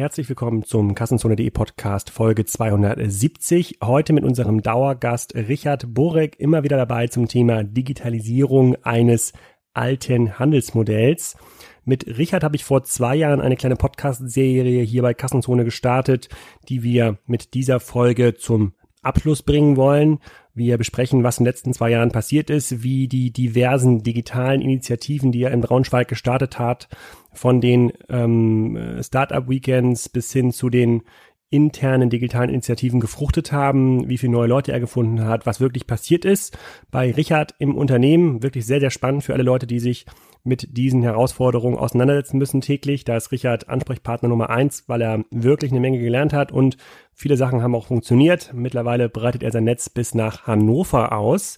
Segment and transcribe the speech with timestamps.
[0.00, 3.80] Herzlich willkommen zum Kassenzone.de Podcast Folge 270.
[3.82, 9.34] Heute mit unserem Dauergast Richard Borek immer wieder dabei zum Thema Digitalisierung eines
[9.74, 11.36] alten Handelsmodells.
[11.84, 16.30] Mit Richard habe ich vor zwei Jahren eine kleine Podcast-Serie hier bei Kassenzone gestartet,
[16.70, 18.72] die wir mit dieser Folge zum
[19.02, 20.18] Abschluss bringen wollen.
[20.54, 25.32] Wir besprechen, was in den letzten zwei Jahren passiert ist, wie die diversen digitalen Initiativen,
[25.32, 26.88] die er in Braunschweig gestartet hat,
[27.32, 31.02] von den ähm, Startup-Weekends bis hin zu den
[31.50, 36.24] internen digitalen Initiativen gefruchtet haben, wie viele neue Leute er gefunden hat, was wirklich passiert
[36.24, 36.56] ist
[36.90, 38.42] bei Richard im Unternehmen.
[38.42, 40.06] Wirklich sehr, sehr spannend für alle Leute, die sich
[40.42, 43.04] mit diesen Herausforderungen auseinandersetzen müssen täglich.
[43.04, 46.76] Da ist Richard Ansprechpartner Nummer eins, weil er wirklich eine Menge gelernt hat und
[47.12, 48.52] viele Sachen haben auch funktioniert.
[48.54, 51.56] Mittlerweile breitet er sein Netz bis nach Hannover aus.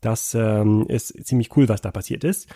[0.00, 2.48] Das ähm, ist ziemlich cool, was da passiert ist.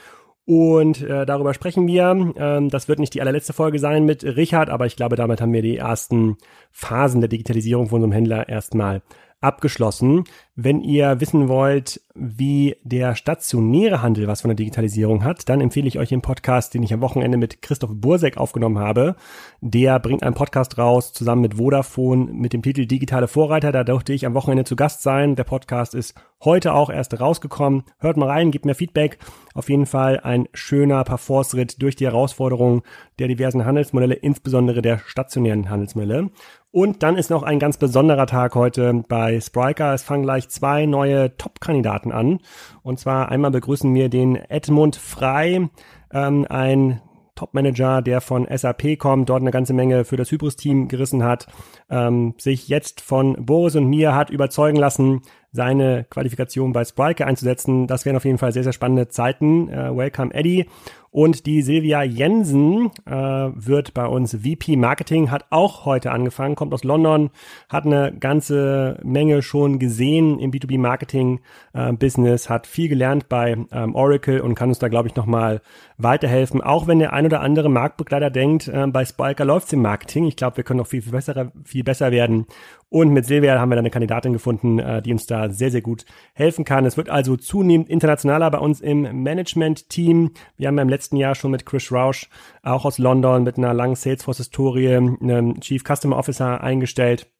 [0.44, 2.32] Und äh, darüber sprechen wir.
[2.38, 5.52] Ähm, das wird nicht die allerletzte Folge sein mit Richard, aber ich glaube, damit haben
[5.52, 6.38] wir die ersten
[6.70, 9.02] Phasen der Digitalisierung von unserem Händler erstmal
[9.40, 10.24] abgeschlossen.
[10.56, 15.86] Wenn ihr wissen wollt, wie der stationäre Handel was von der Digitalisierung hat, dann empfehle
[15.86, 19.14] ich euch den Podcast, den ich am Wochenende mit Christoph Bursek aufgenommen habe.
[19.60, 23.70] Der bringt einen Podcast raus zusammen mit Vodafone mit dem Titel Digitale Vorreiter.
[23.70, 25.36] Da durfte ich am Wochenende zu Gast sein.
[25.36, 27.84] Der Podcast ist heute auch erst rausgekommen.
[27.98, 29.18] Hört mal rein, gebt mir Feedback.
[29.54, 32.82] Auf jeden Fall ein schöner Parforce-Ritt durch die Herausforderungen
[33.20, 36.30] der diversen Handelsmodelle, insbesondere der stationären Handelsmodelle.
[36.78, 39.94] Und dann ist noch ein ganz besonderer Tag heute bei Spriker.
[39.94, 42.38] Es fangen gleich zwei neue Top-Kandidaten an.
[42.84, 45.68] Und zwar einmal begrüßen wir den Edmund Frei,
[46.12, 47.02] ähm, ein
[47.34, 51.48] Top-Manager, der von SAP kommt, dort eine ganze Menge für das Hybris-Team gerissen hat,
[51.90, 57.86] ähm, sich jetzt von Boris und mir hat überzeugen lassen, seine Qualifikation bei Spriker einzusetzen.
[57.86, 59.68] Das wären auf jeden Fall sehr, sehr spannende Zeiten.
[59.68, 60.66] Äh, welcome, Eddie.
[61.10, 66.74] Und die Silvia Jensen äh, wird bei uns VP Marketing, hat auch heute angefangen, kommt
[66.74, 67.30] aus London,
[67.70, 74.42] hat eine ganze Menge schon gesehen im B2B-Marketing-Business, äh, hat viel gelernt bei ähm, Oracle
[74.42, 75.62] und kann uns da, glaube ich, nochmal
[75.96, 76.60] weiterhelfen.
[76.60, 80.26] Auch wenn der ein oder andere Marktbegleiter denkt, äh, bei Spiker läuft's im Marketing.
[80.26, 82.46] Ich glaube, wir können noch viel, viel, besser, viel besser werden.
[82.90, 85.82] Und mit Silvia haben wir dann eine Kandidatin gefunden, äh, die uns da sehr, sehr
[85.82, 86.86] gut helfen kann.
[86.86, 90.30] Es wird also zunehmend internationaler bei uns im Management-Team.
[90.56, 92.28] Wir haben im letzten Jahr schon mit Chris Rausch,
[92.62, 97.30] auch aus London, mit einer langen Salesforce-Historie, einen Chief Customer Officer eingestellt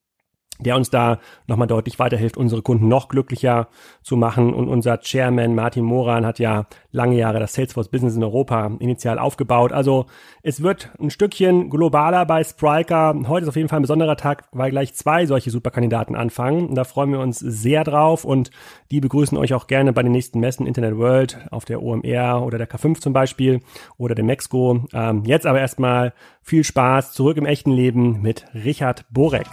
[0.58, 3.68] der uns da nochmal deutlich weiterhilft, unsere Kunden noch glücklicher
[4.02, 4.52] zu machen.
[4.52, 9.18] Und unser Chairman Martin Moran hat ja lange Jahre das Salesforce Business in Europa initial
[9.18, 9.72] aufgebaut.
[9.72, 10.06] Also
[10.42, 13.14] es wird ein Stückchen globaler bei Spriker.
[13.28, 16.74] Heute ist auf jeden Fall ein besonderer Tag, weil gleich zwei solche Superkandidaten anfangen.
[16.74, 18.50] Da freuen wir uns sehr drauf und
[18.90, 22.58] die begrüßen euch auch gerne bei den nächsten Messen Internet World auf der OMR oder
[22.58, 23.60] der K5 zum Beispiel
[23.96, 24.84] oder der Mexiko.
[24.92, 29.46] Ähm, jetzt aber erstmal viel Spaß zurück im echten Leben mit Richard Borek.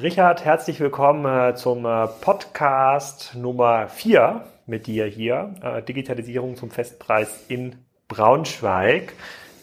[0.00, 5.54] Richard, herzlich willkommen äh, zum äh, Podcast Nummer 4 mit dir hier.
[5.60, 7.74] Äh, Digitalisierung zum Festpreis in
[8.06, 9.14] Braunschweig.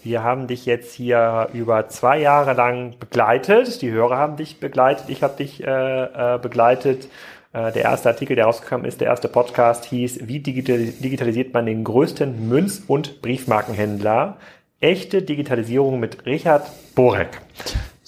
[0.04, 3.82] Wir haben dich jetzt hier über zwei Jahre lang begleitet.
[3.82, 5.06] Die Hörer haben dich begleitet.
[5.08, 7.08] Ich habe dich äh, begleitet.
[7.54, 12.50] Der erste Artikel, der rausgekommen ist, der erste Podcast hieß, wie digitalisiert man den größten
[12.50, 14.36] Münz- und Briefmarkenhändler?
[14.82, 17.40] Echte Digitalisierung mit Richard Borek.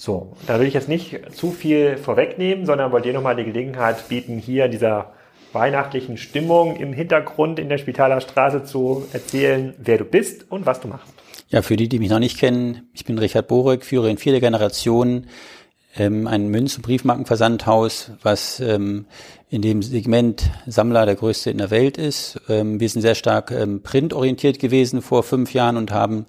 [0.08, 4.08] So, da will ich jetzt nicht zu viel vorwegnehmen, sondern wollte dir nochmal die Gelegenheit
[4.08, 5.12] bieten, hier dieser
[5.52, 10.80] weihnachtlichen Stimmung im Hintergrund in der Spitaler Straße zu erzählen, wer du bist und was
[10.80, 11.12] du machst.
[11.50, 14.40] Ja, für die, die mich noch nicht kennen, ich bin Richard Borek, führe in vierter
[14.40, 15.26] Generation
[15.94, 19.04] ähm, ein Münz- und Briefmarkenversandhaus, was ähm,
[19.50, 22.40] in dem Segment Sammler der größte in der Welt ist.
[22.48, 26.24] Ähm, wir sind sehr stark ähm, printorientiert gewesen vor fünf Jahren und haben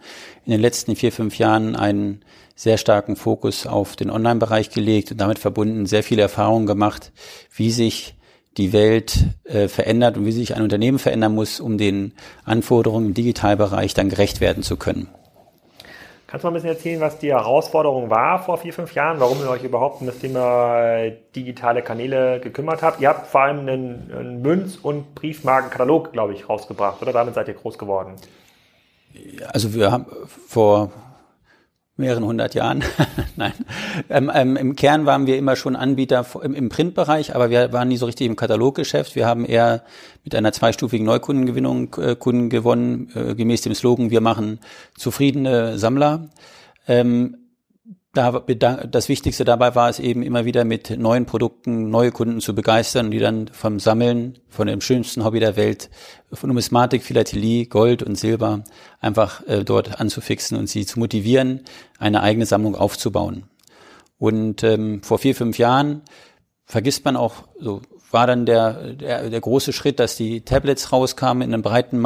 [0.45, 2.25] in den letzten vier, fünf Jahren einen
[2.59, 7.13] sehr starken Fokus auf den Online-Bereich gelegt und damit verbunden sehr viele Erfahrungen gemacht,
[7.55, 8.15] wie sich
[8.57, 12.11] die Welt äh, verändert und wie sich ein Unternehmen verändern muss, um den
[12.43, 15.07] Anforderungen im Digitalbereich dann gerecht werden zu können.
[16.27, 19.39] Kannst du mal ein bisschen erzählen, was die Herausforderung war vor vier, fünf Jahren, warum
[19.39, 22.99] ihr euch überhaupt um das Thema äh, digitale Kanäle gekümmert habt?
[22.99, 27.13] Ihr habt vor allem einen, einen Münz- und Briefmarkenkatalog, glaube ich, rausgebracht, oder?
[27.13, 28.15] Damit seid ihr groß geworden.
[29.53, 30.07] Also wir haben
[30.45, 30.91] vor
[31.99, 32.83] mehreren hundert Jahren.
[33.35, 33.53] Nein.
[34.09, 37.89] Ähm, ähm, Im Kern waren wir immer schon Anbieter im, im, Printbereich, aber wir waren
[37.89, 39.15] nie so richtig im Kataloggeschäft.
[39.15, 39.83] Wir haben eher
[40.23, 44.59] mit einer zweistufigen Neukundengewinnung äh, Kunden gewonnen, äh, gemäß dem Slogan, wir machen
[44.97, 46.29] zufriedene Sammler.
[46.87, 47.37] Ähm,
[48.21, 52.53] da das Wichtigste dabei war es eben immer wieder mit neuen Produkten neue Kunden zu
[52.55, 55.89] begeistern, die dann vom Sammeln, von dem schönsten Hobby der Welt,
[56.31, 58.63] von Numismatik, Philatelie, Gold und Silber
[58.99, 61.61] einfach äh, dort anzufixen und sie zu motivieren,
[61.97, 63.43] eine eigene Sammlung aufzubauen.
[64.17, 66.01] Und ähm, vor vier, fünf Jahren
[66.65, 67.81] vergisst man auch so
[68.11, 71.99] war dann der, der, der große Schritt, dass die Tablets rauskamen in einem breiten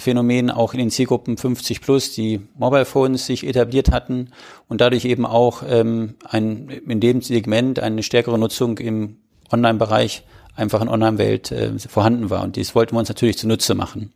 [0.00, 4.30] Massenphänomen, auch in den Zielgruppen 50 plus, die Mobile Phones sich etabliert hatten
[4.68, 9.18] und dadurch eben auch ähm, ein, in dem Segment eine stärkere Nutzung im
[9.52, 10.24] Online-Bereich
[10.56, 12.42] einfach in Online-Welt äh, vorhanden war.
[12.42, 14.12] Und dies wollten wir uns natürlich zunutze machen.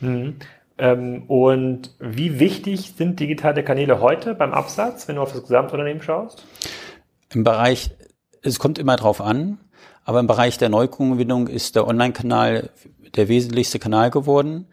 [0.00, 0.36] Mhm.
[0.78, 6.02] Ähm, und wie wichtig sind digitale Kanäle heute beim Absatz, wenn du auf das Gesamtunternehmen
[6.02, 6.44] schaust?
[7.32, 7.90] Im Bereich,
[8.42, 9.58] es kommt immer drauf an.
[10.04, 12.70] Aber im Bereich der Neukundengewinnung ist der Online-Kanal
[13.16, 14.66] der wesentlichste Kanal geworden.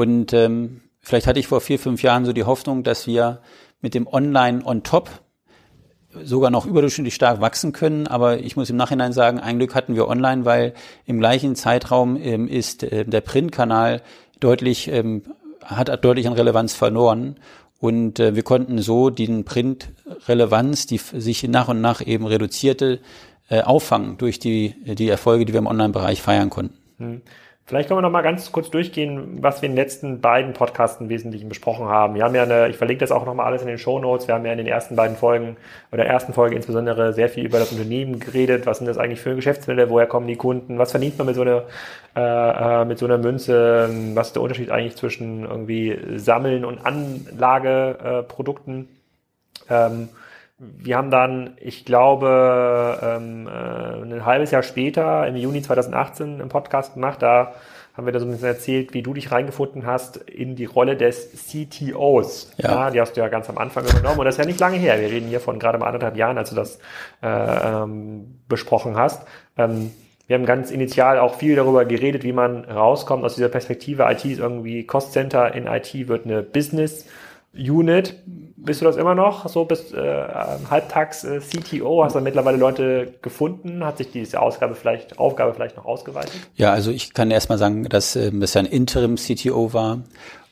[0.00, 3.42] Und ähm, vielleicht hatte ich vor vier, fünf Jahren so die Hoffnung, dass wir
[3.82, 5.10] mit dem Online on top
[6.22, 8.06] sogar noch überdurchschnittlich stark wachsen können.
[8.06, 10.72] Aber ich muss im Nachhinein sagen, ein Glück hatten wir online, weil
[11.04, 14.00] im gleichen Zeitraum ähm, ist äh, der Printkanal
[14.40, 15.22] deutlich, ähm,
[15.62, 17.36] hat deutlich an Relevanz verloren.
[17.78, 23.00] Und äh, wir konnten so die Print-Relevanz, die sich nach und nach eben reduzierte,
[23.50, 26.78] äh, auffangen durch die, die Erfolge, die wir im Online-Bereich feiern konnten.
[26.96, 27.20] Hm.
[27.70, 31.00] Vielleicht können wir noch mal ganz kurz durchgehen, was wir in den letzten beiden Podcasts
[31.00, 32.16] im Wesentlichen besprochen haben.
[32.16, 34.26] Wir haben ja eine, ich verlinke das auch noch mal alles in den Show Notes.
[34.26, 35.56] Wir haben ja in den ersten beiden Folgen
[35.92, 38.66] oder ersten Folge insbesondere sehr viel über das Unternehmen geredet.
[38.66, 39.88] Was sind das eigentlich für Geschäftsmodelle?
[39.88, 40.78] Woher kommen die Kunden?
[40.78, 41.62] Was verdient man mit so einer,
[42.16, 43.88] äh, äh, mit so einer Münze?
[44.14, 48.88] Was ist der Unterschied eigentlich zwischen irgendwie Sammeln und Anlageprodukten?
[49.68, 50.08] Äh, ähm,
[50.60, 56.50] wir haben dann, ich glaube, ähm, äh, ein halbes Jahr später, im Juni 2018, einen
[56.50, 57.22] Podcast gemacht.
[57.22, 57.54] Da
[57.94, 60.96] haben wir da so ein bisschen erzählt, wie du dich reingefunden hast in die Rolle
[60.96, 62.52] des CTOs.
[62.58, 62.70] Ja.
[62.70, 62.90] ja.
[62.90, 64.18] die hast du ja ganz am Anfang übernommen.
[64.18, 65.00] Und das ist ja nicht lange her.
[65.00, 66.78] Wir reden hier von gerade mal anderthalb Jahren, als du das
[67.22, 69.26] äh, ähm, besprochen hast.
[69.56, 69.92] Ähm,
[70.26, 74.06] wir haben ganz initial auch viel darüber geredet, wie man rauskommt aus dieser Perspektive.
[74.10, 77.06] IT ist irgendwie Cost Center, in IT wird eine Business
[77.52, 78.22] Unit.
[78.56, 79.48] Bist du das immer noch?
[79.48, 80.28] So bis äh,
[80.70, 82.04] halbtags äh, CTO?
[82.04, 83.84] Hast du mittlerweile Leute gefunden?
[83.84, 86.32] Hat sich diese Ausgabe vielleicht, Aufgabe vielleicht noch ausgeweitet?
[86.56, 90.02] Ja, also ich kann erstmal sagen, dass äh, das ja ein Interim-CTO war.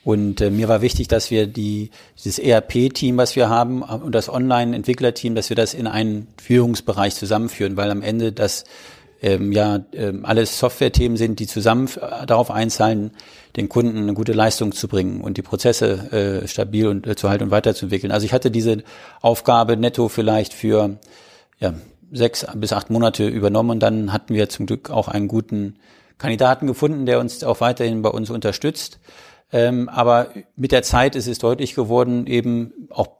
[0.04, 4.30] Und äh, mir war wichtig, dass wir die, dieses ERP-Team, was wir haben, und das
[4.30, 8.64] Online-Entwickler-Team, dass wir das in einen Führungsbereich zusammenführen, weil am Ende das
[9.22, 13.12] ähm, ja ähm, alles Software-Themen sind, die zusammen äh, darauf einzahlen,
[13.56, 17.28] den Kunden eine gute Leistung zu bringen und die Prozesse äh, stabil und äh, zu
[17.28, 18.12] halten und weiterzuentwickeln.
[18.12, 18.82] Also ich hatte diese
[19.20, 20.98] Aufgabe netto vielleicht für
[21.58, 21.74] ja,
[22.12, 25.76] sechs bis acht Monate übernommen und dann hatten wir zum Glück auch einen guten
[26.18, 29.00] Kandidaten gefunden, der uns auch weiterhin bei uns unterstützt.
[29.50, 33.17] Ähm, aber mit der Zeit ist es deutlich geworden, eben auch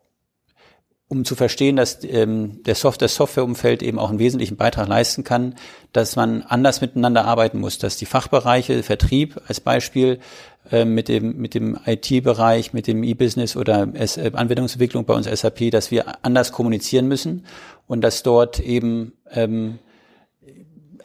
[1.09, 5.25] um zu verstehen, dass ähm, der Software, das Softwareumfeld eben auch einen wesentlichen Beitrag leisten
[5.25, 5.55] kann,
[5.93, 10.21] dass man anders miteinander arbeiten muss, dass die Fachbereiche, Vertrieb als Beispiel
[10.71, 15.27] äh, mit dem mit dem IT-Bereich, mit dem E-Business oder S äh, Anwendungsentwicklung bei uns
[15.27, 17.47] SAP, dass wir anders kommunizieren müssen
[17.87, 19.79] und dass dort eben ähm,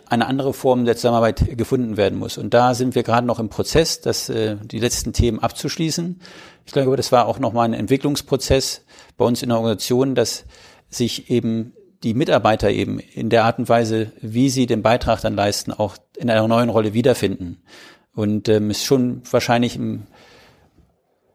[0.09, 2.37] eine andere Form der Zusammenarbeit gefunden werden muss.
[2.37, 6.19] Und da sind wir gerade noch im Prozess, das, äh, die letzten Themen abzuschließen.
[6.65, 8.83] Ich glaube, das war auch nochmal ein Entwicklungsprozess
[9.17, 10.45] bei uns in der Organisation, dass
[10.89, 11.73] sich eben
[12.03, 15.95] die Mitarbeiter eben in der Art und Weise, wie sie den Beitrag dann leisten, auch
[16.17, 17.63] in einer neuen Rolle wiederfinden.
[18.13, 20.03] Und ähm, ist schon wahrscheinlich im,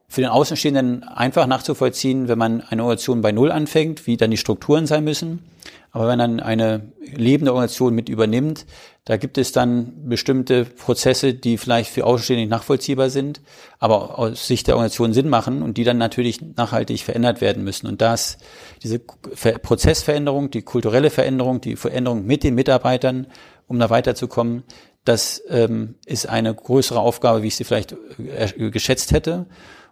[0.09, 4.37] für den Außenstehenden einfach nachzuvollziehen, wenn man eine Organisation bei Null anfängt, wie dann die
[4.37, 5.43] Strukturen sein müssen.
[5.91, 8.67] Aber wenn dann eine lebende Organisation mit übernimmt,
[9.09, 13.41] da gibt es dann bestimmte Prozesse, die vielleicht für Außenstehende nicht nachvollziehbar sind,
[13.79, 17.87] aber aus Sicht der Organisation Sinn machen und die dann natürlich nachhaltig verändert werden müssen.
[17.87, 18.37] Und das,
[18.83, 23.29] diese Prozessveränderung, die kulturelle Veränderung, die Veränderung mit den Mitarbeitern,
[23.67, 24.65] um da weiterzukommen,
[25.07, 29.47] das ähm, ist eine größere Aufgabe, wie ich sie vielleicht äh, geschätzt hätte.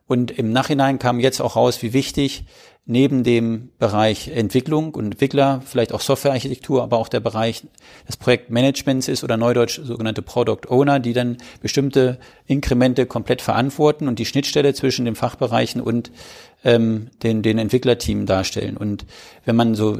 [0.07, 2.45] Und im Nachhinein kam jetzt auch raus, wie wichtig
[2.87, 7.65] neben dem Bereich Entwicklung und Entwickler, vielleicht auch Softwarearchitektur, aber auch der Bereich
[8.07, 14.21] des Projektmanagements ist oder neudeutsch sogenannte Product Owner, die dann bestimmte Inkremente komplett verantworten und
[14.21, 16.13] die Schnittstelle zwischen den Fachbereichen und
[16.65, 18.77] ähm, den, den Entwicklerteam darstellen.
[18.77, 19.05] Und
[19.45, 19.99] wenn man so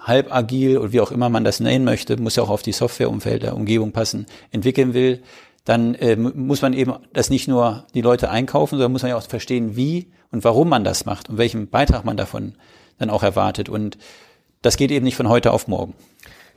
[0.00, 2.72] halb agil oder wie auch immer man das nennen möchte, muss ja auch auf die
[2.72, 5.22] Softwareumfeld der Umgebung passen, entwickeln will,
[5.64, 9.16] dann äh, muss man eben das nicht nur die Leute einkaufen, sondern muss man ja
[9.16, 12.54] auch verstehen, wie und warum man das macht und welchen Beitrag man davon
[12.98, 13.68] dann auch erwartet.
[13.68, 13.98] Und
[14.62, 15.94] das geht eben nicht von heute auf morgen.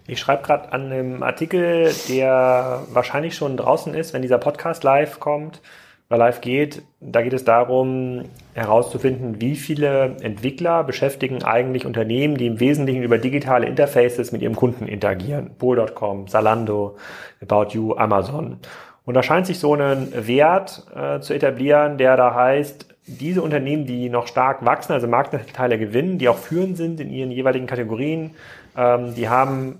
[0.07, 5.19] Ich schreibe gerade an einem Artikel, der wahrscheinlich schon draußen ist, wenn dieser Podcast live
[5.19, 5.61] kommt,
[6.09, 8.23] bei Live geht, da geht es darum,
[8.53, 14.55] herauszufinden, wie viele Entwickler beschäftigen eigentlich Unternehmen, die im Wesentlichen über digitale Interfaces mit ihrem
[14.55, 15.55] Kunden interagieren.
[15.57, 16.95] Pool.com, Zalando,
[17.41, 18.59] About You, Amazon.
[19.07, 23.85] Und da scheint sich so ein Wert äh, zu etablieren, der da heißt, diese Unternehmen,
[23.85, 28.31] die noch stark wachsen, also Marktanteile gewinnen, die auch führend sind in ihren jeweiligen Kategorien,
[28.75, 29.79] ähm, die haben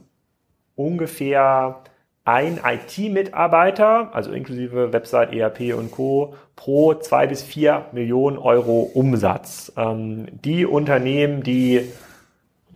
[0.78, 1.82] ungefähr
[2.24, 9.74] ein IT-Mitarbeiter, also inklusive Website, ERP und Co., pro zwei bis vier Millionen Euro Umsatz.
[9.76, 11.82] Ähm, die Unternehmen, die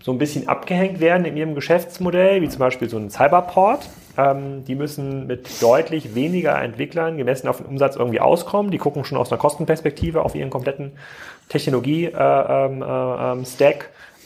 [0.03, 4.65] so ein bisschen abgehängt werden in ihrem Geschäftsmodell, wie zum Beispiel so ein Cyberport, ähm,
[4.65, 8.71] die müssen mit deutlich weniger Entwicklern gemessen auf den Umsatz irgendwie auskommen.
[8.71, 10.93] Die gucken schon aus einer Kostenperspektive auf ihren kompletten
[11.49, 12.15] Technologie-Stack.
[12.19, 13.45] Äh, ähm, äh, ähm,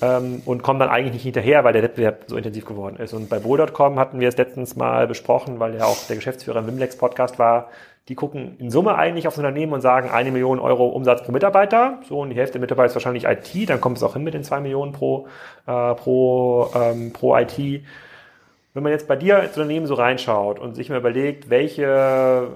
[0.01, 3.13] ähm, und kommen dann eigentlich nicht hinterher, weil der Wettbewerb so intensiv geworden ist.
[3.13, 6.67] Und bei Bull.com hatten wir es letztens mal besprochen, weil ja auch der Geschäftsführer im
[6.67, 7.69] Wimlex Podcast war.
[8.07, 11.99] Die gucken in Summe eigentlich aufs Unternehmen und sagen eine Million Euro Umsatz pro Mitarbeiter.
[12.07, 13.69] So, und die Hälfte der Mitarbeiter ist wahrscheinlich IT.
[13.69, 15.27] Dann kommt es auch hin mit den zwei Millionen pro,
[15.65, 17.83] äh, pro, ähm, pro IT.
[18.75, 22.49] Wenn man jetzt bei dir als Unternehmen so reinschaut und sich mal überlegt, welche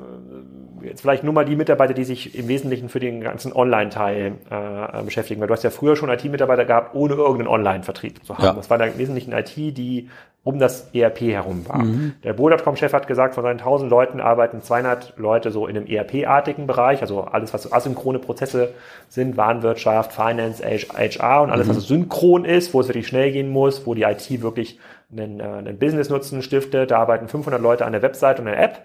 [0.84, 5.04] jetzt vielleicht nur mal die Mitarbeiter, die sich im Wesentlichen für den ganzen Online-Teil äh,
[5.04, 8.44] beschäftigen, weil du hast ja früher schon IT-Mitarbeiter gehabt, ohne irgendeinen Online-Vertrieb zu haben.
[8.44, 8.54] Ja.
[8.54, 10.10] Das war im Wesentlichen IT, die
[10.44, 11.84] um das ERP herum war.
[11.84, 12.14] Mhm.
[12.24, 16.66] Der Bo.com-Chef hat gesagt, von seinen 1000 Leuten arbeiten 200 Leute so in einem ERP-artigen
[16.66, 18.74] Bereich, also alles, was so asynchrone Prozesse
[19.10, 21.72] sind, Warenwirtschaft, Finance, HR und alles, mhm.
[21.72, 24.80] was so synchron ist, wo es wirklich schnell gehen muss, wo die IT wirklich
[25.12, 26.92] einen, äh, einen Business-Nutzen stiftet.
[26.92, 28.84] Da arbeiten 500 Leute an der Website und der App.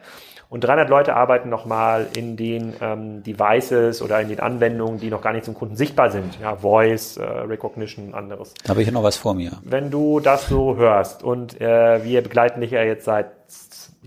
[0.51, 5.23] Und 300 Leute arbeiten nochmal in den ähm, Devices oder in den Anwendungen, die noch
[5.23, 6.39] gar nicht zum Kunden sichtbar sind.
[6.41, 8.55] Ja, Voice, äh, Recognition, anderes.
[8.63, 9.53] Da habe ich noch was vor mir.
[9.65, 13.33] Wenn du das so hörst und äh, wir begleiten dich ja jetzt seit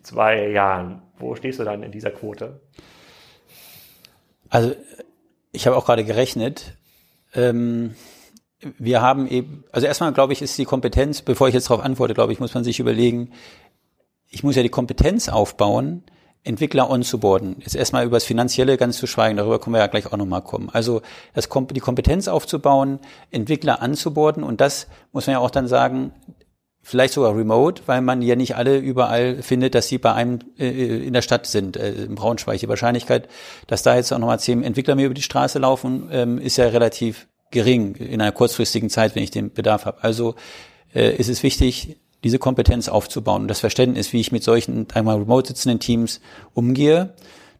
[0.03, 2.61] zwei Jahren, wo stehst du dann in dieser Quote?
[4.49, 4.73] Also
[5.51, 6.77] ich habe auch gerade gerechnet.
[7.33, 7.95] Ähm,
[8.59, 12.13] wir haben eben, also erstmal glaube ich, ist die Kompetenz, bevor ich jetzt darauf antworte,
[12.13, 13.31] glaube ich, muss man sich überlegen,
[14.29, 16.03] ich muss ja die Kompetenz aufbauen,
[16.43, 17.57] Entwickler onzuboarden.
[17.59, 20.41] Jetzt erstmal über das Finanzielle ganz zu schweigen, darüber können wir ja gleich auch nochmal
[20.41, 20.69] kommen.
[20.71, 21.01] Also
[21.33, 22.99] das, die Kompetenz aufzubauen,
[23.31, 26.13] Entwickler anzuborden und das muss man ja auch dann sagen,
[26.81, 31.05] vielleicht sogar remote, weil man ja nicht alle überall findet, dass sie bei einem äh,
[31.05, 32.59] in der Stadt sind, äh, im Braunschweig.
[32.59, 33.27] Die Wahrscheinlichkeit,
[33.67, 36.67] dass da jetzt auch nochmal zehn Entwickler mir über die Straße laufen, ähm, ist ja
[36.67, 40.03] relativ gering in einer kurzfristigen Zeit, wenn ich den Bedarf habe.
[40.03, 40.35] Also
[40.93, 45.17] äh, ist es wichtig, diese Kompetenz aufzubauen und das Verständnis, wie ich mit solchen einmal
[45.17, 46.19] remote sitzenden Teams
[46.53, 47.13] umgehe.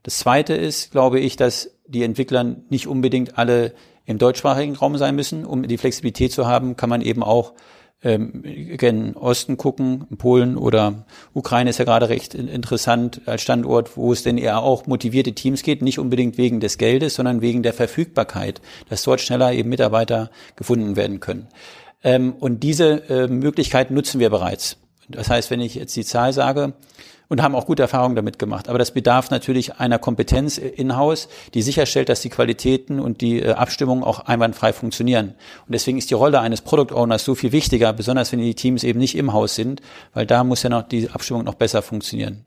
[0.03, 3.74] Das zweite ist, glaube ich, dass die Entwickler nicht unbedingt alle
[4.06, 5.46] im deutschsprachigen Raum sein müssen.
[5.46, 7.53] Um die Flexibilität zu haben, kann man eben auch
[8.04, 14.13] ähm, gen Osten gucken, Polen oder Ukraine ist ja gerade recht interessant als Standort, wo
[14.13, 17.74] es denn eher auch motivierte Teams geht, nicht unbedingt wegen des Geldes, sondern wegen der
[17.74, 21.48] Verfügbarkeit, dass dort schneller eben Mitarbeiter gefunden werden können.
[22.04, 24.77] Ähm, und diese äh, Möglichkeit nutzen wir bereits.
[25.10, 26.74] Das heißt, wenn ich jetzt die Zahl sage,
[27.29, 28.69] und haben auch gute Erfahrungen damit gemacht.
[28.69, 33.51] Aber das bedarf natürlich einer Kompetenz in-house, die sicherstellt, dass die Qualitäten und die äh,
[33.51, 35.36] Abstimmungen auch einwandfrei funktionieren.
[35.65, 38.84] Und deswegen ist die Rolle eines Product Owners so viel wichtiger, besonders wenn die Teams
[38.84, 39.81] eben nicht im Haus sind,
[40.13, 42.46] weil da muss ja noch die Abstimmung noch besser funktionieren.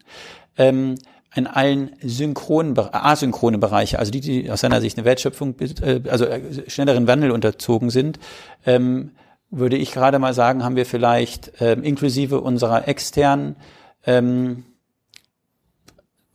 [0.56, 0.96] Ähm,
[1.34, 6.24] in allen synchronen, asynchronen Bereiche, also die, die aus seiner Sicht eine Wertschöpfung, äh, also
[6.24, 8.18] äh, schnelleren Wandel unterzogen sind,
[8.66, 9.12] ähm,
[9.50, 13.56] würde ich gerade mal sagen, haben wir vielleicht ähm, inklusive unserer externen
[14.06, 14.64] ähm,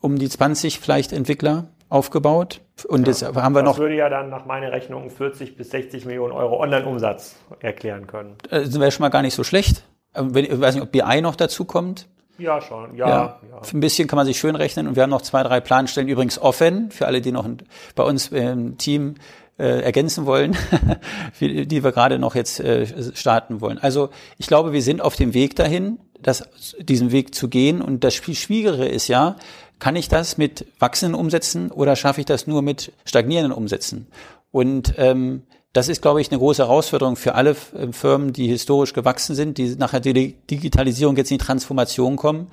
[0.06, 2.62] um die 20 vielleicht Entwickler aufgebaut.
[2.88, 3.72] Und ja, jetzt haben wir das noch.
[3.72, 8.36] Das würde ja dann nach meiner Rechnung 40 bis 60 Millionen Euro Online-Umsatz erklären können.
[8.50, 9.84] Das äh, wäre schon mal gar nicht so schlecht.
[10.14, 12.08] Ähm, ich weiß nicht, ob BI noch dazu kommt.
[12.38, 12.96] Ja, schon.
[12.96, 13.40] Ja, ja.
[13.50, 13.62] ja.
[13.74, 14.88] Ein bisschen kann man sich schön rechnen.
[14.88, 17.50] Und wir haben noch zwei, drei Planstellen übrigens offen für alle, die noch
[17.96, 19.16] bei uns im Team
[19.58, 20.56] äh, ergänzen wollen,
[21.40, 22.86] die wir gerade noch jetzt äh,
[23.16, 23.80] starten wollen.
[23.80, 27.82] Also ich glaube, wir sind auf dem Weg dahin, das, diesen Weg zu gehen.
[27.82, 29.38] Und das viel Schwierigere ist ja,
[29.80, 34.08] kann ich das mit wachsenden Umsätzen oder schaffe ich das nur mit stagnierenden Umsätzen?
[34.52, 38.94] Und ähm, das ist, glaube ich, eine große Herausforderung für alle äh, Firmen, die historisch
[38.94, 42.48] gewachsen sind, die nach der Digitalisierung jetzt in die Transformation kommen,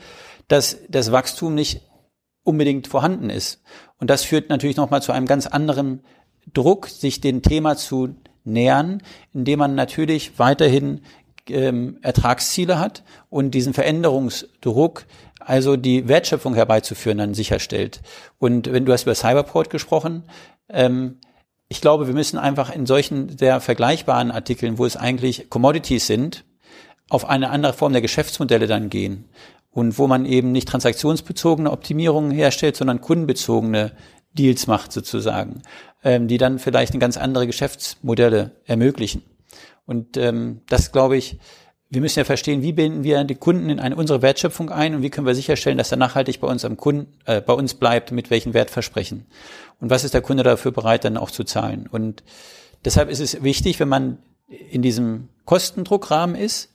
[0.49, 1.83] dass das Wachstum nicht
[2.43, 3.63] unbedingt vorhanden ist.
[3.99, 6.03] Und das führt natürlich nochmal zu einem ganz anderen
[6.53, 9.03] Druck, sich dem Thema zu nähern,
[9.33, 11.03] indem man natürlich weiterhin
[11.49, 15.07] ähm, Ertragsziele hat und diesen Veränderungsdruck
[15.47, 18.01] also die Wertschöpfung herbeizuführen, dann sicherstellt.
[18.39, 20.25] Und wenn du hast über Cyberport gesprochen,
[20.69, 21.19] ähm,
[21.69, 26.45] ich glaube, wir müssen einfach in solchen sehr vergleichbaren Artikeln, wo es eigentlich Commodities sind,
[27.09, 29.29] auf eine andere Form der Geschäftsmodelle dann gehen.
[29.71, 33.93] Und wo man eben nicht transaktionsbezogene Optimierungen herstellt, sondern kundenbezogene
[34.35, 35.63] Deals macht sozusagen,
[36.05, 39.23] ähm, die dann vielleicht eine ganz andere Geschäftsmodelle ermöglichen.
[39.87, 41.39] Und ähm, das glaube ich,
[41.93, 45.03] wir müssen ja verstehen, wie binden wir die Kunden in eine, unsere Wertschöpfung ein und
[45.03, 48.13] wie können wir sicherstellen, dass er nachhaltig bei uns am Kunden, äh, bei uns bleibt,
[48.13, 49.27] mit welchen Wertversprechen.
[49.79, 51.87] Und was ist der Kunde dafür bereit, dann auch zu zahlen?
[51.93, 52.23] Und
[52.87, 54.17] deshalb ist es wichtig, wenn man
[54.71, 56.73] in diesem Kostendruckrahmen ist,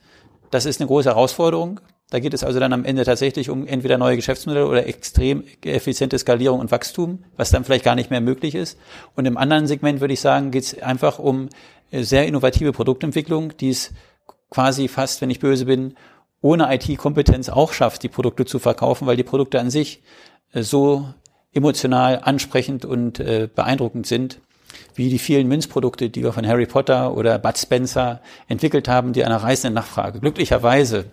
[0.51, 1.79] das ist eine große Herausforderung.
[2.12, 6.19] Da geht es also dann am Ende tatsächlich um entweder neue Geschäftsmodelle oder extrem effiziente
[6.19, 8.77] Skalierung und Wachstum, was dann vielleicht gar nicht mehr möglich ist.
[9.15, 11.50] Und im anderen Segment würde ich sagen, geht es einfach um
[11.91, 13.93] sehr innovative Produktentwicklung, die es
[14.49, 15.95] quasi fast, wenn ich böse bin,
[16.41, 20.01] ohne IT-Kompetenz auch schafft, die Produkte zu verkaufen, weil die Produkte an sich
[20.53, 21.07] äh, so
[21.53, 24.41] emotional ansprechend und äh, beeindruckend sind,
[24.97, 29.23] wie die vielen Münzprodukte, die wir von Harry Potter oder Bud Spencer entwickelt haben, die
[29.23, 31.05] einer reißenden Nachfrage, glücklicherweise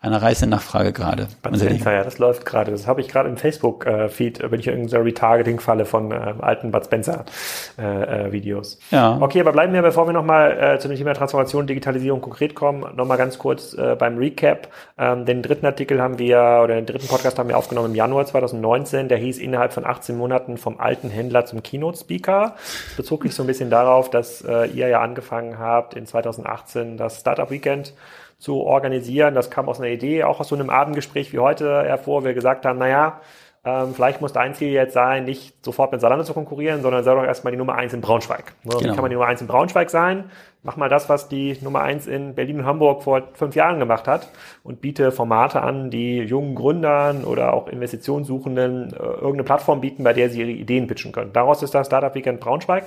[0.00, 1.28] einer reißenden Nachfrage gerade.
[1.42, 2.70] Bud Spencer, ja, das läuft gerade.
[2.70, 6.84] Das habe ich gerade im Facebook-Feed, bin ich in irgendeiner Retargeting-Falle von äh, alten Bud
[6.84, 8.74] Spencer-Videos.
[8.74, 9.18] Äh, äh, ja.
[9.20, 12.84] Okay, aber bleiben wir, bevor wir nochmal äh, zu dem Thema Transformation, Digitalisierung konkret kommen,
[12.96, 14.68] nochmal ganz kurz äh, beim Recap.
[14.98, 18.26] Ähm, den dritten Artikel haben wir, oder den dritten Podcast haben wir aufgenommen im Januar
[18.26, 22.54] 2019, der hieß innerhalb von 18 Monaten vom alten Händler zum Keynote-Speaker.
[22.96, 27.20] Bezog sich so ein bisschen darauf, dass äh, ihr ja angefangen habt, in 2018 das
[27.20, 27.94] Startup Weekend
[28.38, 29.34] zu organisieren.
[29.34, 32.64] Das kam aus einer Idee, auch aus so einem Abendgespräch wie heute hervor, wir gesagt
[32.64, 33.20] haben, naja,
[33.64, 37.14] ähm, vielleicht muss dein Ziel jetzt sein, nicht sofort mit Salando zu konkurrieren, sondern sei
[37.14, 38.54] doch erstmal die Nummer eins in Braunschweig.
[38.62, 38.70] Ne?
[38.70, 38.80] Genau.
[38.80, 40.30] Wie kann man die Nummer eins in Braunschweig sein?
[40.62, 44.06] Mach mal das, was die Nummer eins in Berlin und Hamburg vor fünf Jahren gemacht
[44.06, 44.28] hat
[44.62, 50.12] und biete Formate an, die jungen Gründern oder auch Investitionssuchenden äh, irgendeine Plattform bieten, bei
[50.12, 51.32] der sie ihre Ideen pitchen können.
[51.32, 52.84] Daraus ist das Startup Weekend Braunschweig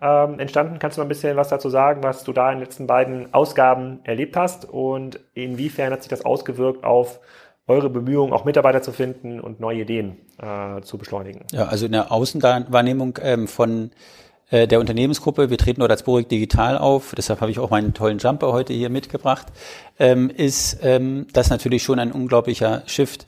[0.00, 0.78] ähm, entstanden.
[0.78, 3.32] Kannst du mal ein bisschen was dazu sagen, was du da in den letzten beiden
[3.34, 7.20] Ausgaben erlebt hast und inwiefern hat sich das ausgewirkt auf
[7.66, 11.44] eure Bemühungen, auch Mitarbeiter zu finden und neue Ideen äh, zu beschleunigen?
[11.52, 13.90] Ja, also in der Außenwahrnehmung ähm, von
[14.50, 17.94] äh, der Unternehmensgruppe, wir treten dort als Burik Digital auf, deshalb habe ich auch meinen
[17.94, 19.46] tollen Jumper heute hier mitgebracht,
[19.98, 23.26] ähm, ist ähm, das natürlich schon ein unglaublicher Shift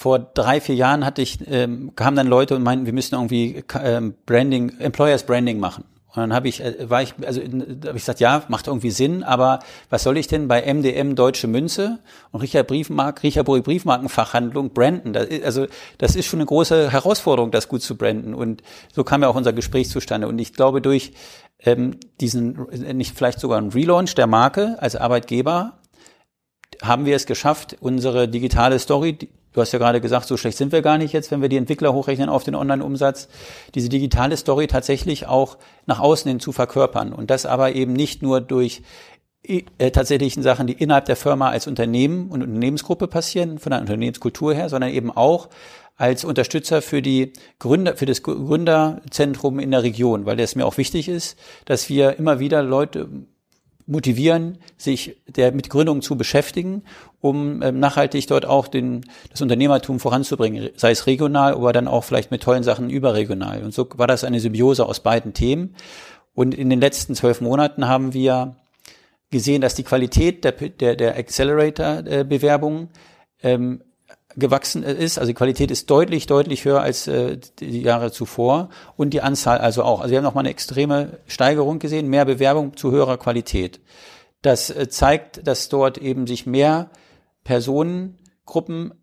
[0.00, 3.62] vor drei, vier Jahren hatte ich, ähm, kamen dann Leute und meinten, wir müssen irgendwie
[3.82, 5.84] ähm, Branding, Employers Branding machen.
[6.06, 9.22] Und dann habe ich, äh, war ich, also habe ich gesagt, ja, macht irgendwie Sinn,
[9.22, 9.58] aber
[9.90, 11.98] was soll ich denn bei MDM Deutsche Münze
[12.32, 15.12] und Richard Briefmark, Richard Burg Briefmarkenfachhandlung branden?
[15.12, 15.66] Das also
[15.98, 18.32] das ist schon eine große Herausforderung, das gut zu branden.
[18.32, 18.62] Und
[18.94, 20.28] so kam ja auch unser Gespräch zustande.
[20.28, 21.12] Und ich glaube, durch
[21.58, 25.74] ähm, diesen, nicht vielleicht sogar einen Relaunch der Marke als Arbeitgeber,
[26.80, 29.18] haben wir es geschafft, unsere digitale Story,
[29.52, 31.56] Du hast ja gerade gesagt, so schlecht sind wir gar nicht jetzt, wenn wir die
[31.56, 33.28] Entwickler hochrechnen auf den Online-Umsatz,
[33.74, 37.12] diese digitale Story tatsächlich auch nach außen hin zu verkörpern.
[37.12, 38.82] Und das aber eben nicht nur durch
[39.42, 44.54] äh, tatsächlichen Sachen, die innerhalb der Firma als Unternehmen und Unternehmensgruppe passieren, von der Unternehmenskultur
[44.54, 45.48] her, sondern eben auch
[45.96, 50.78] als Unterstützer für die Gründer, für das Gründerzentrum in der Region, weil es mir auch
[50.78, 53.08] wichtig ist, dass wir immer wieder Leute
[53.90, 56.82] motivieren, sich der mit Gründung zu beschäftigen,
[57.20, 62.04] um ähm, nachhaltig dort auch den, das Unternehmertum voranzubringen, sei es regional, aber dann auch
[62.04, 63.62] vielleicht mit tollen Sachen überregional.
[63.62, 65.74] Und so war das eine Symbiose aus beiden Themen.
[66.34, 68.56] Und in den letzten zwölf Monaten haben wir
[69.30, 72.88] gesehen, dass die Qualität der, der, der Accelerator-Bewerbungen
[73.42, 73.82] ähm,
[74.36, 75.18] gewachsen ist.
[75.18, 79.58] Also die Qualität ist deutlich, deutlich höher als äh, die Jahre zuvor und die Anzahl
[79.58, 80.00] also auch.
[80.00, 83.80] Also wir haben nochmal eine extreme Steigerung gesehen, mehr Bewerbung zu höherer Qualität.
[84.42, 86.90] Das äh, zeigt, dass dort eben sich mehr
[87.44, 88.94] Personengruppen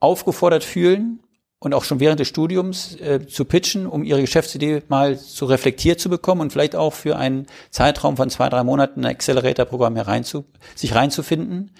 [0.00, 1.20] aufgefordert fühlen
[1.58, 5.98] und auch schon während des Studiums äh, zu pitchen, um ihre Geschäftsidee mal zu reflektiert
[5.98, 10.44] zu bekommen und vielleicht auch für einen Zeitraum von zwei, drei Monaten ein Accelerator-Programm hereinzu,
[10.76, 11.72] sich reinzufinden.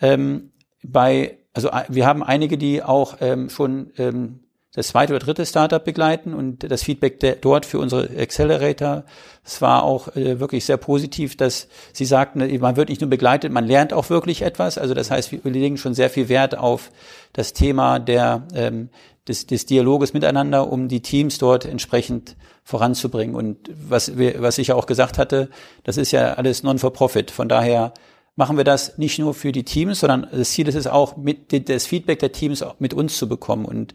[0.00, 0.50] Ähm,
[0.82, 4.40] bei also wir haben einige, die auch ähm, schon ähm,
[4.74, 9.04] das zweite oder dritte Startup begleiten und das Feedback der, dort für unsere Accelerator,
[9.44, 13.52] es war auch äh, wirklich sehr positiv, dass sie sagten, man wird nicht nur begleitet,
[13.52, 14.76] man lernt auch wirklich etwas.
[14.76, 16.90] Also das heißt, wir legen schon sehr viel Wert auf
[17.32, 18.88] das Thema der, ähm,
[19.28, 23.36] des, des Dialoges miteinander, um die Teams dort entsprechend voranzubringen.
[23.36, 25.50] Und was, wir, was ich ja auch gesagt hatte,
[25.84, 27.30] das ist ja alles non-for-profit.
[27.30, 27.92] Von daher
[28.36, 31.68] machen wir das nicht nur für die Teams, sondern das Ziel ist es auch, mit
[31.68, 33.64] das Feedback der Teams mit uns zu bekommen.
[33.64, 33.94] Und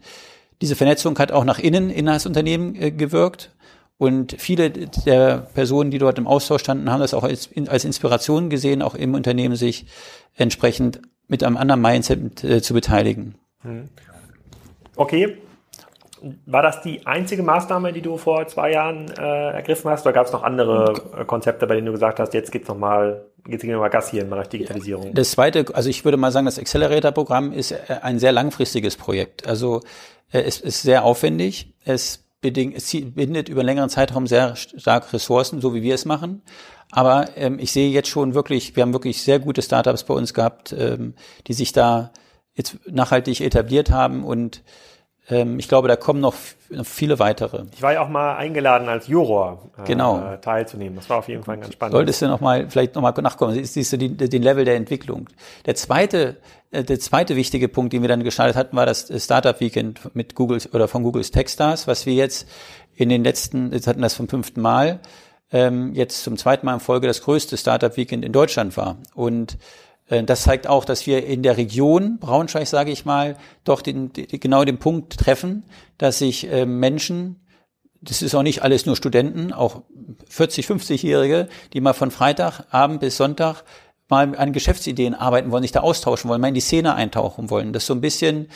[0.60, 3.54] diese Vernetzung hat auch nach innen in das Unternehmen äh, gewirkt.
[3.98, 8.48] Und viele der Personen, die dort im Austausch standen, haben das auch als, als Inspiration
[8.48, 9.86] gesehen, auch im Unternehmen sich
[10.34, 13.34] entsprechend mit einem anderen Mindset äh, zu beteiligen.
[13.60, 13.90] Hm.
[14.96, 15.36] Okay,
[16.46, 20.26] war das die einzige Maßnahme, die du vor zwei Jahren äh, ergriffen hast, oder gab
[20.26, 23.64] es noch andere äh, Konzepte, bei denen du gesagt hast, jetzt geht's noch mal, geht's
[23.64, 25.14] noch mal Gas hier im Bereich Digitalisierung?
[25.14, 29.46] Das zweite, also ich würde mal sagen, das Accelerator-Programm ist äh, ein sehr langfristiges Projekt.
[29.46, 29.80] Also
[30.30, 31.74] äh, es ist sehr aufwendig.
[31.84, 36.04] Es, bedingt, es bindet über einen längeren Zeitraum sehr stark Ressourcen, so wie wir es
[36.04, 36.42] machen.
[36.90, 40.34] Aber ähm, ich sehe jetzt schon wirklich, wir haben wirklich sehr gute Startups bei uns
[40.34, 41.14] gehabt, ähm,
[41.46, 42.12] die sich da
[42.54, 44.62] jetzt nachhaltig etabliert haben und
[45.30, 46.34] ich glaube, da kommen noch
[46.84, 47.64] viele weitere.
[47.72, 50.36] Ich war ja auch mal eingeladen als Juror äh, genau.
[50.40, 50.96] teilzunehmen.
[50.96, 51.92] Das war auf jeden Fall ganz spannend.
[51.92, 53.64] Solltest du noch mal vielleicht noch mal nachkommen.
[53.64, 55.28] Siehst du den, den Level der Entwicklung.
[55.66, 56.36] Der zweite,
[56.70, 60.34] äh, der zweite wichtige Punkt, den wir dann gestartet hatten, war das Startup Weekend mit
[60.34, 62.48] Google oder von Googles Techstars, was wir jetzt
[62.96, 65.00] in den letzten, jetzt hatten das vom fünften Mal,
[65.52, 68.96] ähm, jetzt zum zweiten Mal in Folge das größte Startup Weekend in Deutschland war.
[69.14, 69.56] Und äh,
[70.10, 74.64] das zeigt auch, dass wir in der Region Braunschweig, sage ich mal, doch den, genau
[74.64, 75.64] den Punkt treffen,
[75.98, 77.46] dass sich äh, Menschen,
[78.00, 79.82] das ist auch nicht alles nur Studenten, auch
[80.28, 83.62] 40, 50-Jährige, die mal von Freitagabend bis Sonntag
[84.08, 87.72] mal an Geschäftsideen arbeiten wollen, sich da austauschen wollen, mal in die Szene eintauchen wollen.
[87.72, 88.48] Das so ein bisschen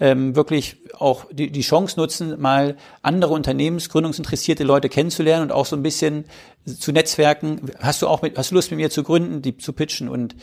[0.00, 5.76] ähm, wirklich auch die, die Chance nutzen, mal andere Unternehmensgründungsinteressierte Leute kennenzulernen und auch so
[5.76, 6.26] ein bisschen
[6.64, 7.72] zu Netzwerken.
[7.80, 10.36] Hast du auch mit, hast du Lust mit mir zu gründen, die zu pitchen und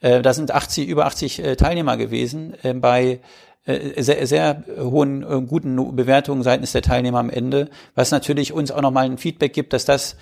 [0.00, 3.20] äh, da sind 80, über 80 äh, Teilnehmer gewesen äh, bei
[3.64, 8.70] äh, sehr, sehr hohen, äh, guten Bewertungen seitens der Teilnehmer am Ende, was natürlich uns
[8.70, 10.16] auch nochmal ein Feedback gibt, dass das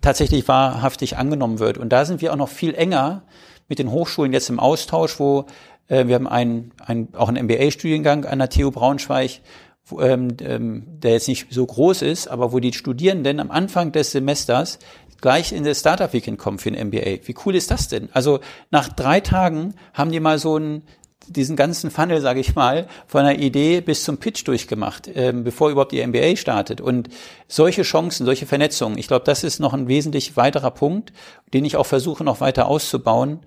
[0.00, 1.78] tatsächlich wahrhaftig angenommen wird.
[1.78, 3.22] Und da sind wir auch noch viel enger
[3.68, 5.46] mit den Hochschulen jetzt im Austausch, wo
[5.88, 9.40] äh, wir haben einen, einen, auch einen MBA-Studiengang an der TU Braunschweig,
[9.86, 13.92] wo, ähm, ähm, der jetzt nicht so groß ist, aber wo die Studierenden am Anfang
[13.92, 14.78] des Semesters
[15.24, 17.26] gleich in das Startup Weekend kommen für ein MBA.
[17.26, 18.10] Wie cool ist das denn?
[18.12, 20.82] Also nach drei Tagen haben die mal so einen
[21.26, 25.70] diesen ganzen Funnel, sage ich mal, von der Idee bis zum Pitch durchgemacht, ähm, bevor
[25.70, 26.82] überhaupt ihr MBA startet.
[26.82, 27.08] Und
[27.48, 31.14] solche Chancen, solche Vernetzungen, ich glaube, das ist noch ein wesentlich weiterer Punkt,
[31.54, 33.38] den ich auch versuche, noch weiter auszubauen.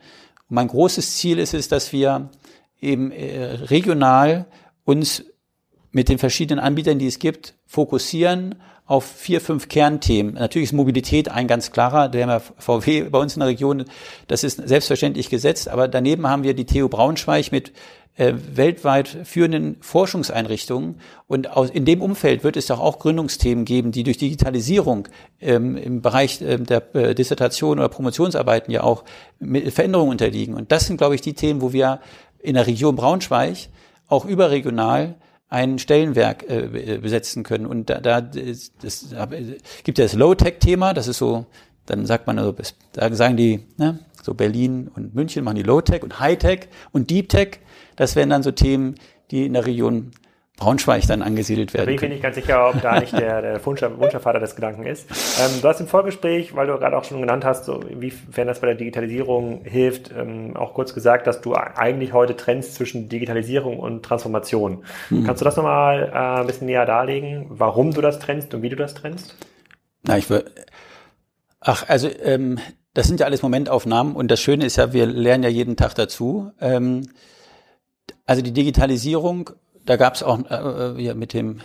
[0.49, 2.31] Und mein großes Ziel ist es, dass wir
[2.81, 4.47] eben äh, regional
[4.83, 5.23] uns
[5.97, 8.53] mit den verschiedenen Anbietern, die es gibt, fokussieren
[8.85, 10.35] auf vier, fünf Kernthemen.
[10.35, 13.83] Natürlich ist Mobilität ein ganz klarer, der VW bei uns in der Region,
[14.27, 17.73] das ist selbstverständlich gesetzt, aber daneben haben wir die TU Braunschweig mit
[18.15, 21.01] äh, weltweit führenden Forschungseinrichtungen.
[21.25, 25.07] Und in dem Umfeld wird es doch auch Gründungsthemen geben, die durch Digitalisierung
[25.41, 29.03] ähm, im Bereich äh, der äh, Dissertation oder Promotionsarbeiten ja auch
[29.39, 30.53] mit Veränderungen unterliegen.
[30.53, 32.01] Und das sind, glaube ich, die Themen, wo wir
[32.37, 33.69] in der Region Braunschweig
[34.07, 35.15] auch überregional
[35.49, 37.65] ein Stellenwerk äh, besetzen können.
[37.65, 39.09] Und da, da das, das
[39.83, 41.45] gibt ja das Low-Tech-Thema, das ist so,
[41.85, 42.53] dann sagt man, also,
[42.93, 47.59] da sagen die, ne, so Berlin und München machen die Low-Tech und High-Tech und Deep-Tech.
[47.95, 48.95] Das wären dann so Themen,
[49.31, 50.11] die in der Region
[50.57, 51.85] Braunschweig dann angesiedelt werden.
[51.85, 54.87] Da bin ich mir nicht ganz sicher, ob da nicht der, der Wunschvater des Gedanken
[54.87, 55.07] ist.
[55.39, 58.59] Ähm, du hast im Vorgespräch, weil du gerade auch schon genannt hast, so, inwiefern das
[58.59, 63.77] bei der Digitalisierung hilft, ähm, auch kurz gesagt, dass du eigentlich heute trennst zwischen Digitalisierung
[63.77, 64.83] und Transformation.
[65.11, 65.25] Mhm.
[65.25, 68.69] Kannst du das nochmal äh, ein bisschen näher darlegen, warum du das trennst und wie
[68.69, 69.35] du das trennst?
[70.01, 70.51] Na, ich würde,
[71.59, 72.57] ach, also, ähm,
[72.95, 75.93] das sind ja alles Momentaufnahmen und das Schöne ist ja, wir lernen ja jeden Tag
[75.93, 76.51] dazu.
[76.59, 77.03] Ähm,
[78.25, 79.51] also die Digitalisierung
[79.87, 81.61] da gab es auch äh, ja, mit dem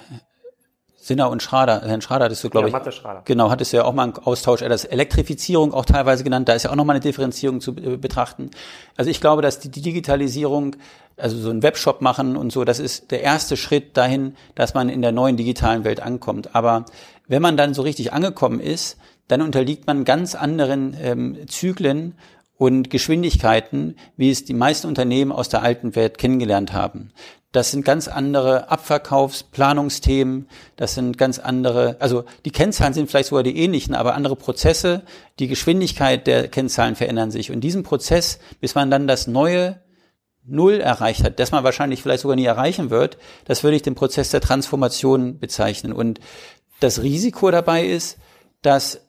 [0.97, 2.95] Sinner und Schrader, Herrn Schrader hattest du, glaube ja, ich.
[2.95, 3.23] Schrader.
[3.25, 6.53] Genau, hattest du ja auch mal einen Austausch, er das Elektrifizierung auch teilweise genannt, da
[6.53, 8.53] ist ja auch nochmal eine Differenzierung zu äh, betrachten.
[8.97, 10.77] Also ich glaube, dass die, Digitalisierung,
[11.17, 14.89] also so ein Webshop machen und so, das ist der erste Schritt dahin, dass man
[14.89, 16.55] in der neuen digitalen Welt ankommt.
[16.55, 16.85] Aber
[17.27, 22.15] wenn man dann so richtig angekommen ist, dann unterliegt man ganz anderen ähm, Zyklen
[22.63, 27.11] und Geschwindigkeiten, wie es die meisten Unternehmen aus der alten Welt kennengelernt haben.
[27.51, 30.49] Das sind ganz andere Abverkaufsplanungsthemen.
[30.77, 35.03] Das sind ganz andere, also die Kennzahlen sind vielleicht sogar die ähnlichen, aber andere Prozesse.
[35.41, 37.51] Die Geschwindigkeit der Kennzahlen verändern sich.
[37.51, 39.81] Und diesen Prozess, bis man dann das neue
[40.45, 43.97] Null erreicht hat, das man wahrscheinlich vielleicht sogar nie erreichen wird, das würde ich den
[43.97, 45.93] Prozess der Transformation bezeichnen.
[45.93, 46.21] Und
[46.79, 48.19] das Risiko dabei ist,
[48.63, 49.01] dass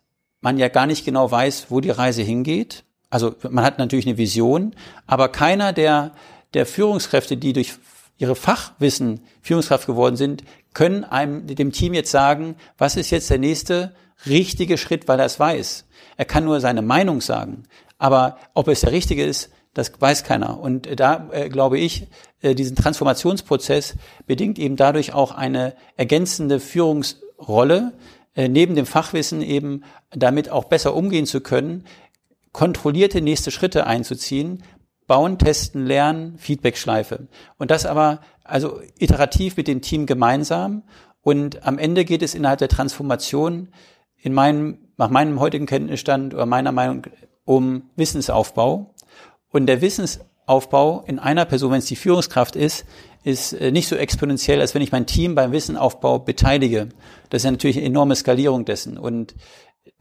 [0.42, 2.84] man ja gar nicht genau weiß, wo die Reise hingeht.
[3.14, 4.74] Also man hat natürlich eine Vision,
[5.06, 6.14] aber keiner der,
[6.56, 7.76] der Führungskräfte, die durch
[8.18, 13.38] ihre Fachwissen Führungskraft geworden sind, können einem, dem Team jetzt sagen, was ist jetzt der
[13.38, 13.94] nächste
[14.26, 15.86] richtige Schritt, weil er es weiß.
[16.18, 17.66] Er kann nur seine Meinung sagen.
[18.00, 20.60] Aber ob es der richtige ist, das weiß keiner.
[20.60, 22.08] Und da äh, glaube ich,
[22.42, 23.94] äh, diesen Transformationsprozess
[24.26, 27.94] bedingt eben dadurch auch eine ergänzende Führungsrolle,
[28.36, 31.86] äh, neben dem Fachwissen eben damit auch besser umgehen zu können,
[32.54, 34.64] kontrollierte nächste Schritte einzuziehen,
[35.06, 37.28] bauen, testen, lernen, Feedbackschleife.
[37.58, 40.84] Und das aber also iterativ mit dem Team gemeinsam.
[41.22, 43.70] Und am Ende geht es innerhalb der Transformation
[44.18, 47.08] in meinem, nach meinem heutigen Kenntnisstand oder meiner Meinung
[47.44, 48.96] um Wissensaufbau.
[49.50, 52.86] Und der Wissens, Wissensaufbau in einer Person, wenn es die Führungskraft ist,
[53.24, 56.90] ist äh, nicht so exponentiell, als wenn ich mein Team beim Wissenaufbau beteilige.
[57.30, 58.98] Das ist ja natürlich eine enorme Skalierung dessen.
[58.98, 59.36] Und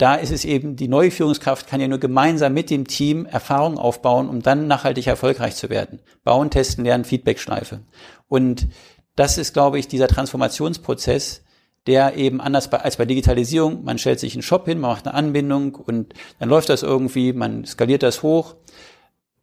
[0.02, 3.78] da ist es eben, die neue Führungskraft kann ja nur gemeinsam mit dem Team Erfahrung
[3.78, 6.00] aufbauen, um dann nachhaltig erfolgreich zu werden.
[6.24, 7.82] Bauen, testen, lernen, Feedbackschleife.
[8.26, 8.66] Und
[9.14, 11.44] das ist, glaube ich, dieser Transformationsprozess,
[11.86, 15.06] der eben anders bei, als bei Digitalisierung, man stellt sich einen Shop hin, man macht
[15.06, 18.56] eine Anbindung und dann läuft das irgendwie, man skaliert das hoch.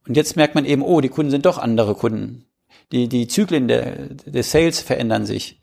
[0.10, 2.50] Und jetzt merkt man eben, oh, die Kunden sind doch andere Kunden.
[2.91, 5.59] Die, die Zyklen der, des Sales verändern sich.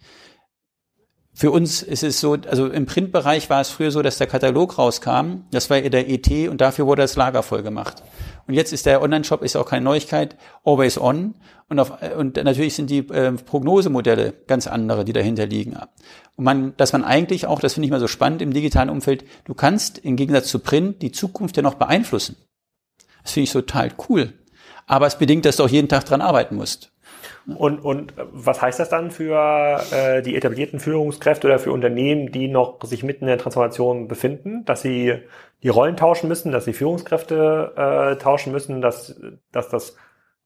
[1.38, 4.78] Für uns ist es so, also im Printbereich war es früher so, dass der Katalog
[4.78, 8.02] rauskam, das war der ET und dafür wurde das Lager voll gemacht.
[8.46, 11.34] Und jetzt ist der Online-Shop, ist auch keine Neuigkeit, always on.
[11.68, 15.76] Und, auf, und natürlich sind die äh, Prognosemodelle ganz andere, die dahinter liegen.
[16.36, 19.26] Und man, dass man eigentlich auch, das finde ich mal so spannend im digitalen Umfeld,
[19.44, 22.36] du kannst im Gegensatz zu Print die Zukunft ja noch beeinflussen.
[23.22, 24.32] Das finde ich total cool.
[24.86, 26.92] Aber es bedingt, dass du auch jeden Tag dran arbeiten musst.
[27.54, 32.48] Und, und was heißt das dann für äh, die etablierten Führungskräfte oder für Unternehmen, die
[32.48, 35.14] noch sich mitten in der Transformation befinden, dass sie
[35.62, 39.20] die Rollen tauschen müssen, dass sie Führungskräfte äh, tauschen müssen, dass,
[39.52, 39.96] dass, das,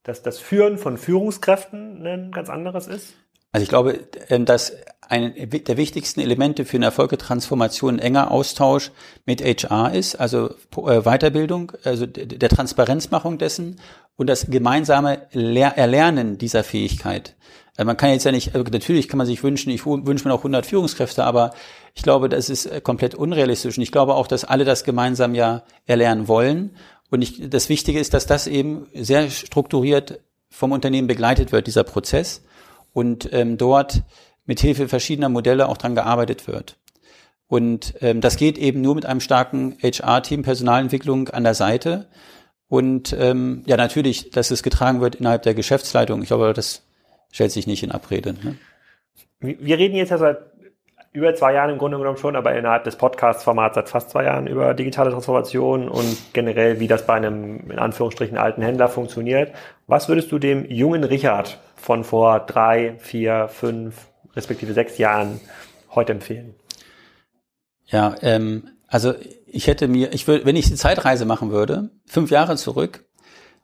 [0.02, 3.16] dass das Führen von Führungskräften ein ganz anderes ist?
[3.52, 4.72] Also ich glaube, ähm, dass
[5.08, 8.92] ein der wichtigsten Elemente für eine erfolgreiche Transformation enger Austausch
[9.26, 13.80] mit HR ist, also äh, Weiterbildung, also der Transparenzmachung dessen
[14.16, 17.34] und das gemeinsame Erlernen dieser Fähigkeit.
[17.76, 20.34] Also man kann jetzt ja nicht, also natürlich kann man sich wünschen, ich wünsche mir
[20.34, 21.52] auch 100 Führungskräfte, aber
[21.94, 23.78] ich glaube, das ist äh, komplett unrealistisch.
[23.78, 26.76] Und ich glaube auch, dass alle das gemeinsam ja erlernen wollen.
[27.10, 31.84] Und ich, das Wichtige ist, dass das eben sehr strukturiert vom Unternehmen begleitet wird, dieser
[31.84, 32.42] Prozess
[32.92, 34.02] und ähm, dort
[34.46, 36.76] mit Hilfe verschiedener Modelle auch dran gearbeitet wird.
[37.46, 42.06] Und ähm, das geht eben nur mit einem starken HR-Team, Personalentwicklung an der Seite.
[42.68, 46.22] Und ähm, ja, natürlich, dass es getragen wird innerhalb der Geschäftsleitung.
[46.22, 46.82] Ich glaube, das
[47.32, 48.34] stellt sich nicht in Abrede.
[48.34, 48.56] Ne?
[49.40, 50.38] Wir reden jetzt ja seit
[51.12, 54.46] über zwei Jahren im Grunde genommen schon, aber innerhalb des Podcast-Formats seit fast zwei Jahren
[54.46, 59.52] über digitale Transformation und generell, wie das bei einem in Anführungsstrichen alten Händler funktioniert.
[59.88, 65.40] Was würdest du dem jungen Richard von vor drei, vier, fünf, respektive sechs Jahren
[65.90, 66.54] heute empfehlen?
[67.86, 69.14] Ja, ähm, also
[69.46, 73.04] ich hätte mir, ich würde, wenn ich eine Zeitreise machen würde, fünf Jahre zurück,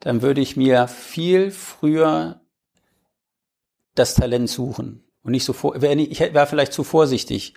[0.01, 2.41] dann würde ich mir viel früher
[3.95, 7.55] das Talent suchen und nicht so vor, wäre ich wäre vielleicht zu vorsichtig,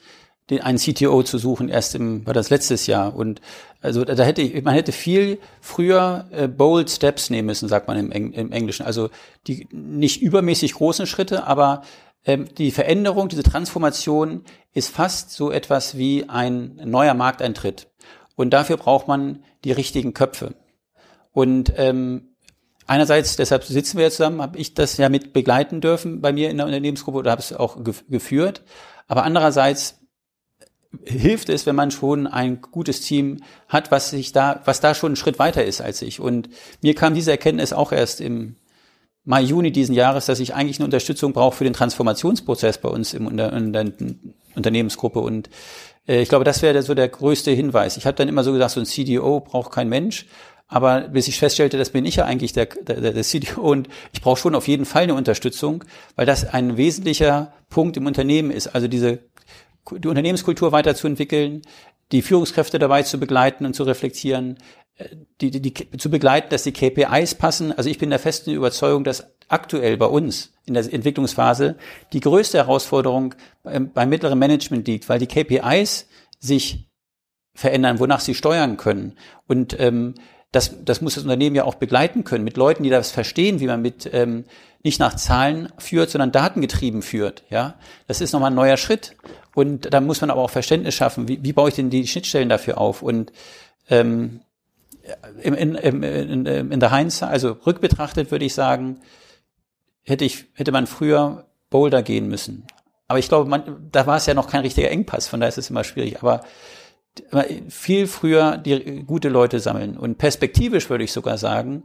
[0.49, 3.15] den einen CTO zu suchen, erst im, war das letztes Jahr.
[3.15, 3.41] Und
[3.81, 7.97] also da hätte ich, man hätte viel früher äh, bold Steps nehmen müssen, sagt man
[7.97, 8.85] im, Eng, im Englischen.
[8.85, 9.09] Also
[9.47, 11.83] die nicht übermäßig großen Schritte, aber
[12.25, 17.88] ähm, die Veränderung, diese Transformation ist fast so etwas wie ein neuer Markteintritt.
[18.35, 20.55] Und dafür braucht man die richtigen Köpfe.
[21.31, 22.35] Und ähm,
[22.88, 26.49] einerseits, deshalb sitzen wir jetzt zusammen, habe ich das ja mit begleiten dürfen bei mir
[26.49, 27.77] in der Unternehmensgruppe oder habe es auch
[28.09, 28.63] geführt.
[29.07, 29.98] Aber andererseits
[31.06, 35.10] hilft es, wenn man schon ein gutes Team hat, was sich da, was da schon
[35.10, 36.19] einen Schritt weiter ist als ich.
[36.19, 36.49] Und
[36.82, 38.56] mir kam diese Erkenntnis auch erst im
[39.25, 43.13] Mai, Juni diesen Jahres, dass ich eigentlich eine Unterstützung brauche für den Transformationsprozess bei uns
[43.13, 43.86] im, in, der, in der
[44.56, 45.19] Unternehmensgruppe.
[45.19, 45.49] Und
[46.08, 47.97] äh, ich glaube, das wäre so der größte Hinweis.
[47.97, 50.25] Ich habe dann immer so gesagt, so ein CDO braucht kein Mensch.
[50.71, 54.21] Aber bis ich feststellte, das bin ich ja eigentlich der, der, der CDO und ich
[54.21, 55.84] brauche schon auf jeden Fall eine Unterstützung,
[56.15, 58.67] weil das ein wesentlicher Punkt im Unternehmen ist.
[58.67, 59.19] Also diese
[59.91, 61.62] die Unternehmenskultur weiterzuentwickeln,
[62.12, 64.58] die Führungskräfte dabei zu begleiten und zu reflektieren,
[64.95, 67.71] äh, die, die, die, zu begleiten, dass die KPIs passen.
[67.71, 71.75] Also ich bin der festen Überzeugung, dass aktuell bei uns in der Entwicklungsphase
[72.13, 76.08] die größte Herausforderung beim, beim mittleren Management liegt, weil die KPIs
[76.39, 76.89] sich
[77.56, 79.17] verändern, wonach sie steuern können.
[79.47, 80.15] Und ähm,
[80.52, 83.67] das, das muss das Unternehmen ja auch begleiten können mit Leuten, die das verstehen, wie
[83.67, 84.45] man mit ähm,
[84.84, 87.43] nicht nach Zahlen führt, sondern datengetrieben führt.
[87.49, 87.75] Ja,
[88.08, 89.15] das ist nochmal ein neuer Schritt.
[89.55, 91.27] Und da muss man aber auch Verständnis schaffen.
[91.27, 93.01] Wie, wie baue ich denn die Schnittstellen dafür auf?
[93.01, 93.31] Und
[93.89, 94.41] ähm,
[95.41, 99.01] in, in, in, in der Heinz, also rückbetrachtet würde ich sagen,
[100.03, 102.65] hätte ich hätte man früher Boulder gehen müssen.
[103.07, 105.57] Aber ich glaube, man, da war es ja noch kein richtiger Engpass, von daher ist
[105.57, 106.21] es immer schwierig.
[106.21, 106.41] Aber
[107.69, 109.97] viel früher die gute Leute sammeln.
[109.97, 111.83] Und perspektivisch würde ich sogar sagen,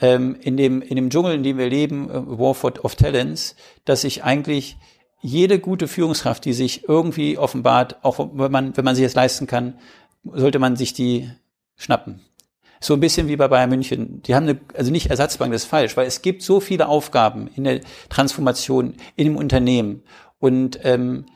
[0.00, 4.02] ähm, in dem, in dem Dschungel, in dem wir leben, äh, War of Talents, dass
[4.02, 4.76] sich eigentlich
[5.20, 9.46] jede gute Führungskraft, die sich irgendwie offenbart, auch wenn man, wenn man sich es leisten
[9.46, 9.74] kann,
[10.24, 11.30] sollte man sich die
[11.76, 12.20] schnappen.
[12.80, 14.22] So ein bisschen wie bei Bayern München.
[14.22, 17.48] Die haben eine, also nicht Ersatzbank, das ist falsch, weil es gibt so viele Aufgaben
[17.48, 20.02] in der Transformation in dem Unternehmen.
[20.38, 21.26] Und ähm,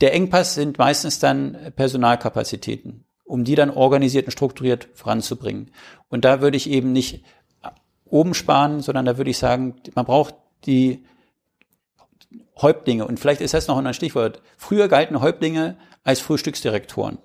[0.00, 5.70] der Engpass sind meistens dann Personalkapazitäten, um die dann organisiert und strukturiert voranzubringen.
[6.08, 7.22] Und da würde ich eben nicht
[8.06, 11.04] oben sparen, sondern da würde ich sagen, man braucht die
[12.60, 13.06] Häuptlinge.
[13.06, 14.40] Und vielleicht ist das noch ein Stichwort.
[14.56, 17.18] Früher galten Häuptlinge als Frühstücksdirektoren.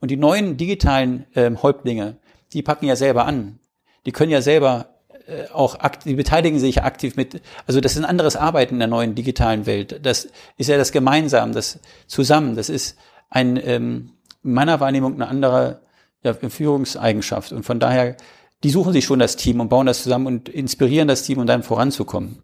[0.00, 2.18] Und die neuen digitalen ähm, Häuptlinge,
[2.52, 3.60] die packen ja selber an.
[4.06, 4.88] Die können ja selber
[5.26, 8.80] äh, auch aktiv, die beteiligen sich aktiv mit, also das ist ein anderes Arbeiten in
[8.80, 10.04] der neuen digitalen Welt.
[10.04, 12.56] Das ist ja das Gemeinsam, das Zusammen.
[12.56, 12.96] Das ist
[13.30, 14.12] ein ähm,
[14.44, 15.80] in meiner Wahrnehmung eine andere
[16.22, 17.52] ja, Führungseigenschaft.
[17.52, 18.16] Und von daher,
[18.62, 21.46] die suchen sich schon das Team und bauen das zusammen und inspirieren das Team, um
[21.46, 22.42] dann voranzukommen.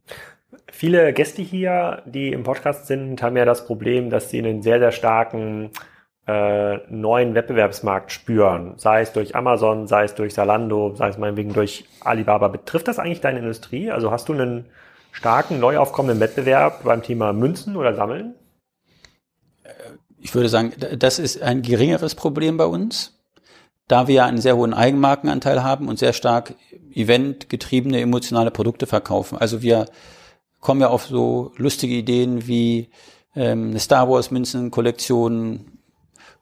[0.79, 4.79] Viele Gäste hier, die im Podcast sind, haben ja das Problem, dass sie einen sehr,
[4.79, 5.71] sehr starken
[6.29, 8.75] äh, neuen Wettbewerbsmarkt spüren.
[8.77, 12.47] Sei es durch Amazon, sei es durch Salando, sei es meinetwegen durch Alibaba.
[12.47, 13.91] Betrifft das eigentlich deine Industrie?
[13.91, 14.67] Also hast du einen
[15.11, 18.37] starken, neu aufkommenden Wettbewerb beim Thema Münzen oder Sammeln?
[20.21, 23.19] Ich würde sagen, das ist ein geringeres Problem bei uns
[23.89, 26.55] da wir einen sehr hohen Eigenmarkenanteil haben und sehr stark
[26.93, 29.39] eventgetriebene emotionale Produkte verkaufen.
[29.39, 29.87] Also wir
[30.61, 32.91] kommen ja auf so lustige Ideen wie
[33.35, 35.79] ähm, eine Star Wars Münzen-Kollektion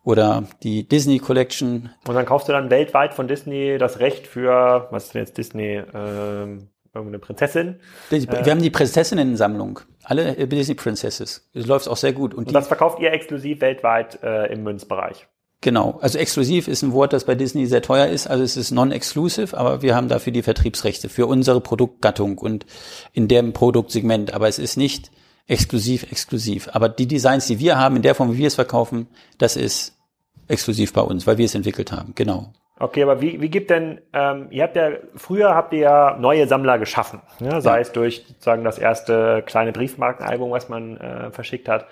[0.05, 1.91] oder die Disney Collection.
[2.07, 5.37] Und dann kaufst du dann weltweit von Disney das Recht für, was ist denn jetzt
[5.37, 7.81] Disney, ähm, irgendeine Prinzessin?
[8.11, 9.81] Wir äh, haben die Prinzessinnen-Sammlung.
[10.05, 11.51] Alle äh, Disney Princesses.
[11.55, 12.35] Das läuft auch sehr gut.
[12.35, 15.27] Und, und das verkauft ihr exklusiv weltweit äh, im Münzbereich?
[15.67, 18.29] Genau, also exklusiv ist ein Wort, das bei Disney sehr teuer ist.
[18.29, 22.65] Also es ist non-exclusive, aber wir haben dafür die Vertriebsrechte für unsere Produktgattung und
[23.13, 24.33] in dem Produktsegment.
[24.33, 25.11] Aber es ist nicht
[25.49, 26.69] exklusiv, exklusiv.
[26.73, 29.99] Aber die Designs, die wir haben, in der Form, wie wir es verkaufen, das ist
[30.47, 32.13] exklusiv bei uns, weil wir es entwickelt haben.
[32.15, 32.53] Genau.
[32.79, 36.47] Okay, aber wie, wie gibt denn, ähm, ihr habt ja, früher habt ihr ja neue
[36.47, 37.81] Sammler geschaffen, ja, sei ja.
[37.81, 41.87] es durch sozusagen das erste kleine Briefmarkenalbum, was man äh, verschickt hat.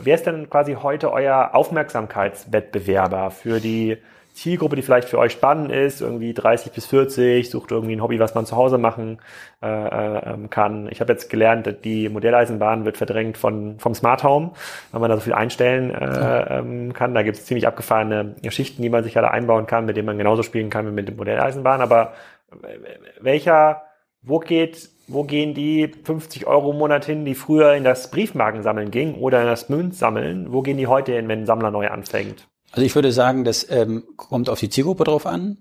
[0.00, 3.98] Wer ist denn quasi heute euer Aufmerksamkeitswettbewerber für die
[4.32, 8.20] Zielgruppe, die vielleicht für euch spannend ist, irgendwie 30 bis 40, sucht irgendwie ein Hobby,
[8.20, 9.18] was man zu Hause machen
[9.60, 10.88] äh, äh, kann.
[10.90, 14.52] Ich habe jetzt gelernt, die Modelleisenbahn wird verdrängt von, vom Smart Home,
[14.92, 17.12] weil man da so viel einstellen äh, ähm, kann.
[17.12, 20.18] Da gibt es ziemlich abgefahrene Geschichten, die man sich alle einbauen kann, mit denen man
[20.18, 21.80] genauso spielen kann wie mit der Modelleisenbahn.
[21.80, 22.12] Aber
[23.20, 23.82] welcher,
[24.22, 28.90] wo geht wo gehen die 50 Euro im Monat hin, die früher in das Briefmarkensammeln
[28.90, 30.52] gingen oder in das Münzsammeln?
[30.52, 32.48] Wo gehen die heute hin, wenn ein Sammler neu anfängt?
[32.72, 35.58] Also ich würde sagen, das ähm, kommt auf die Zielgruppe drauf an.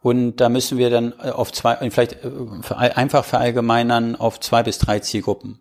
[0.00, 4.62] Und da müssen wir dann äh, auf zwei, äh, vielleicht äh, einfach verallgemeinern auf zwei
[4.62, 5.60] bis drei Zielgruppen.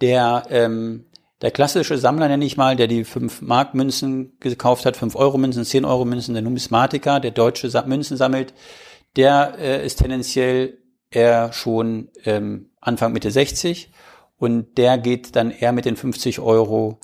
[0.00, 1.06] Der, ähm,
[1.40, 5.38] der klassische Sammler nenne ich mal, der die 5 Mark Münzen gekauft hat, 5 Euro
[5.38, 8.54] Münzen, 10 Euro Münzen, der Numismatiker, der deutsche Münzen sammelt,
[9.16, 10.78] der äh, ist tendenziell
[11.14, 13.92] eher schon ähm, Anfang Mitte 60
[14.38, 16.98] und der geht dann eher mit den 50 Euro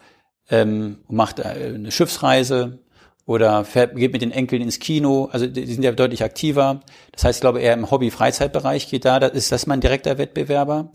[0.50, 2.78] ähm, macht äh, eine Schiffsreise
[3.26, 5.28] oder fährt, geht mit den Enkeln ins Kino.
[5.30, 6.80] Also die sind ja deutlich aktiver.
[7.12, 9.20] Das heißt, ich glaube, eher im Hobby-Freizeitbereich geht da.
[9.20, 10.90] Das ist das mein direkter Wettbewerber.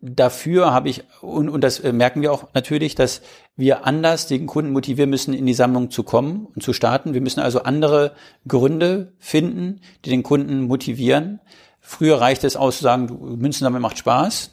[0.00, 3.22] Dafür habe ich, und, und das äh, merken wir auch natürlich, dass
[3.56, 7.12] wir anders den Kunden motivieren müssen, in die Sammlung zu kommen und zu starten.
[7.12, 8.12] Wir müssen also andere
[8.46, 11.40] Gründe finden, die den Kunden motivieren.
[11.88, 14.50] Früher reichte es aus zu sagen, Münzen sammeln macht Spaß.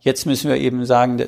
[0.00, 1.18] Jetzt müssen wir eben sagen,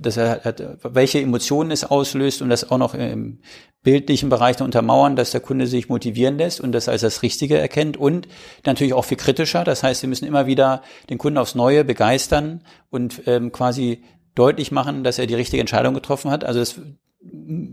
[0.00, 3.40] dass er hat, welche Emotionen es auslöst und das auch noch im
[3.82, 7.96] bildlichen Bereich untermauern, dass der Kunde sich motivieren lässt und das als das Richtige erkennt
[7.96, 8.28] und
[8.64, 9.64] natürlich auch viel kritischer.
[9.64, 14.04] Das heißt, wir müssen immer wieder den Kunden aufs Neue begeistern und ähm, quasi
[14.36, 16.44] deutlich machen, dass er die richtige Entscheidung getroffen hat.
[16.44, 16.80] Also das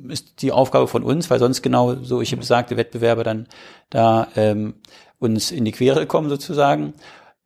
[0.09, 3.47] ist die Aufgabe von uns, weil sonst genau solche besagte Wettbewerbe dann
[3.89, 4.75] da ähm,
[5.23, 6.93] uns in die Quere kommen sozusagen.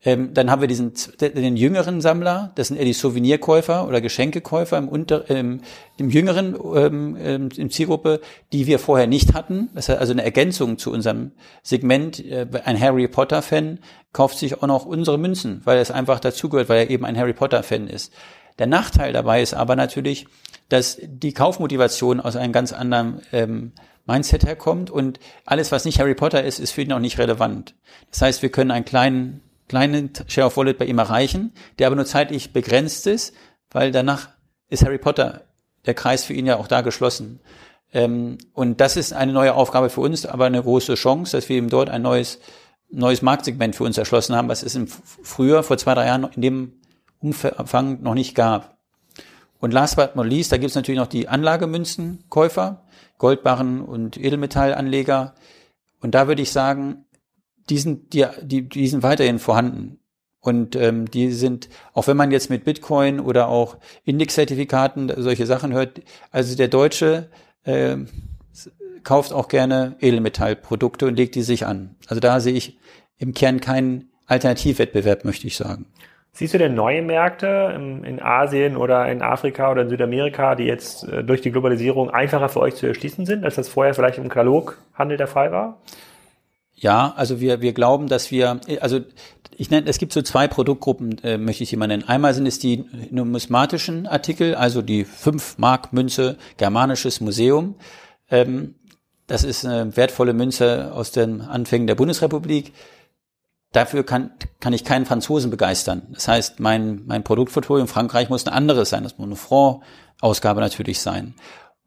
[0.03, 4.77] Ähm, dann haben wir diesen den jüngeren Sammler, das sind eher die Souvenirkäufer oder Geschenkekäufer
[4.77, 5.61] im, unter, ähm,
[5.97, 8.21] im jüngeren ähm, ähm, im Zielgruppe,
[8.53, 9.69] die wir vorher nicht hatten.
[9.73, 11.31] Das ist also eine Ergänzung zu unserem
[11.63, 12.23] Segment.
[12.23, 13.79] Äh, ein Harry Potter Fan
[14.13, 17.33] kauft sich auch noch unsere Münzen, weil es einfach dazugehört, weil er eben ein Harry
[17.33, 18.13] Potter Fan ist.
[18.59, 20.27] Der Nachteil dabei ist aber natürlich,
[20.69, 23.71] dass die Kaufmotivation aus einem ganz anderen ähm,
[24.07, 27.75] Mindset herkommt und alles, was nicht Harry Potter ist, ist für ihn auch nicht relevant.
[28.09, 31.95] Das heißt, wir können einen kleinen, kleinen Share of Wallet bei ihm erreichen, der aber
[31.95, 33.33] nur zeitlich begrenzt ist,
[33.69, 34.29] weil danach
[34.69, 35.41] ist Harry Potter
[35.85, 37.39] der Kreis für ihn ja auch da geschlossen.
[37.93, 41.57] Ähm, und das ist eine neue Aufgabe für uns, aber eine große Chance, dass wir
[41.57, 42.39] eben dort ein neues,
[42.89, 46.41] neues Marktsegment für uns erschlossen haben, was es im früher, vor zwei, drei Jahren in
[46.41, 46.73] dem
[47.19, 48.76] Umfang noch nicht gab.
[49.59, 52.83] Und last but not least, da gibt es natürlich noch die Anlagemünzenkäufer,
[53.17, 55.33] Goldbarren und Edelmetallanleger.
[55.99, 57.05] Und da würde ich sagen,
[57.69, 59.99] die sind, die, die, die sind weiterhin vorhanden.
[60.39, 65.73] Und ähm, die sind, auch wenn man jetzt mit Bitcoin oder auch Indexzertifikaten solche Sachen
[65.73, 66.01] hört,
[66.31, 67.29] also der Deutsche
[67.63, 67.97] äh,
[69.03, 71.95] kauft auch gerne Edelmetallprodukte und legt die sich an.
[72.07, 72.77] Also da sehe ich
[73.17, 75.87] im Kern keinen Alternativwettbewerb, möchte ich sagen.
[76.33, 81.03] Siehst du denn neue Märkte in, Asien oder in Afrika oder in Südamerika, die jetzt
[81.07, 84.29] äh, durch die Globalisierung einfacher für euch zu erschließen sind, als das vorher vielleicht im
[84.29, 85.81] Kataloghandel der Fall war?
[86.75, 88.99] Ja, also wir, wir glauben, dass wir, also
[89.57, 92.07] ich nenne, es gibt so zwei Produktgruppen, äh, möchte ich mal nennen.
[92.07, 97.75] Einmal sind es die numismatischen Artikel, also die 5 Mark Münze, germanisches Museum.
[98.29, 98.75] Ähm,
[99.25, 102.73] das ist eine wertvolle Münze aus den Anfängen der Bundesrepublik.
[103.71, 106.03] Dafür kann, kann ich keinen Franzosen begeistern.
[106.11, 109.03] Das heißt, mein, mein Produktportfolio in Frankreich muss ein anderes sein.
[109.03, 111.35] Das muss eine Franc-Ausgabe natürlich sein.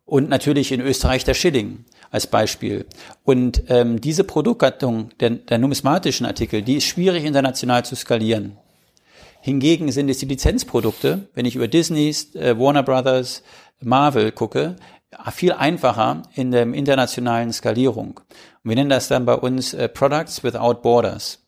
[0.04, 2.86] Und natürlich in Österreich der Schilling als Beispiel.
[3.24, 8.56] Und ähm, diese Produktgattung der, der numismatischen Artikel, die ist schwierig international zu skalieren.
[9.40, 13.42] Hingegen sind es die Lizenzprodukte, wenn ich über Disney, äh, Warner Brothers,
[13.80, 14.76] Marvel gucke,
[15.32, 18.20] viel einfacher in der internationalen Skalierung.
[18.62, 21.42] Und wir nennen das dann bei uns äh, Products Without Borders.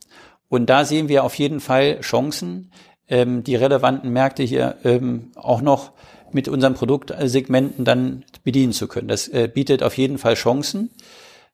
[0.53, 2.73] Und da sehen wir auf jeden Fall Chancen,
[3.09, 5.93] ähm, die relevanten Märkte hier ähm, auch noch
[6.31, 9.09] mit unseren Produktsegmenten dann bedienen zu können.
[9.09, 10.91] Das äh, bietet auf jeden Fall Chancen.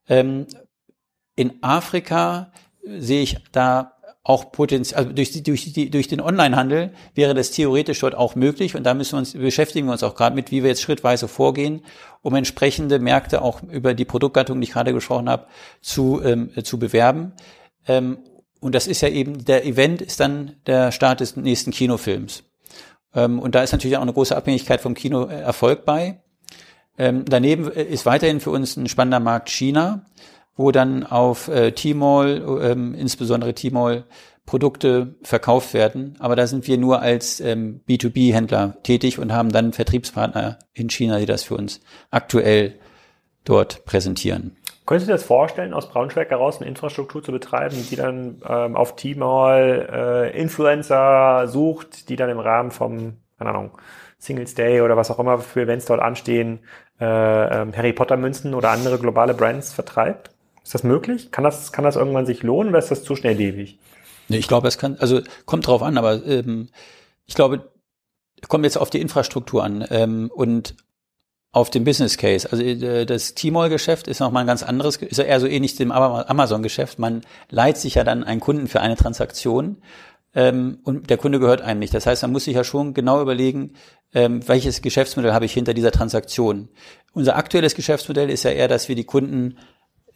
[0.09, 0.49] Ähm,
[1.36, 2.51] in Afrika
[2.82, 3.92] sehe ich da
[4.24, 8.34] auch Potenzial, also durch, die, durch, die, durch den Onlinehandel wäre das theoretisch dort auch
[8.34, 10.82] möglich und da müssen wir uns, beschäftigen wir uns auch gerade mit, wie wir jetzt
[10.82, 11.84] schrittweise vorgehen,
[12.22, 15.46] um entsprechende Märkte auch über die Produktgattung, die ich gerade gesprochen habe,
[15.82, 17.34] zu, ähm, zu bewerben.
[17.86, 18.18] Ähm,
[18.61, 22.44] und das ist ja eben, der Event ist dann der Start des nächsten Kinofilms.
[23.14, 26.20] Ähm, und da ist natürlich auch eine große Abhängigkeit vom Kinoerfolg bei.
[26.98, 30.06] Ähm, daneben äh, ist weiterhin für uns ein spannender Markt China,
[30.56, 34.04] wo dann auf äh, Tmall, ähm, insbesondere Tmall,
[34.44, 36.16] Produkte verkauft werden.
[36.20, 41.18] Aber da sind wir nur als ähm, B2B-Händler tätig und haben dann Vertriebspartner in China,
[41.18, 41.80] die das für uns
[42.11, 42.74] aktuell
[43.44, 44.56] dort präsentieren.
[44.89, 48.74] Könntest du dir das vorstellen, aus Braunschweig heraus eine Infrastruktur zu betreiben, die dann ähm,
[48.74, 53.72] auf Tmall äh, Influencer sucht, die dann im Rahmen vom, keine Ahnung,
[54.16, 56.61] Singles Day oder was auch immer für Events dort anstehen,
[56.99, 60.30] äh, ähm, Harry Potter Münzen oder andere globale Brands vertreibt?
[60.64, 61.30] Ist das möglich?
[61.32, 63.78] Kann das, kann das irgendwann sich lohnen oder ist das zu schnelllebig?
[64.28, 66.70] Nee, ich glaube, es kann, also kommt drauf an, aber ähm,
[67.26, 67.70] ich glaube,
[68.49, 69.84] kommt jetzt auf die Infrastruktur an.
[69.91, 70.76] Ähm, und
[71.53, 72.51] auf dem Business Case.
[72.51, 75.92] Also äh, das T-Mall-Geschäft ist nochmal ein ganz anderes, ist ja eher so ähnlich dem
[75.92, 76.99] Amazon-Geschäft.
[76.99, 79.78] Man leiht sich ja dann einen Kunden für eine Transaktion
[80.34, 81.94] ähm, und der Kunde gehört einem nicht.
[81.94, 83.72] Das heißt, man muss sich ja schon genau überlegen,
[84.14, 86.68] ähm, welches Geschäftsmodell habe ich hinter dieser Transaktion.
[87.12, 89.59] Unser aktuelles Geschäftsmodell ist ja eher, dass wir die Kunden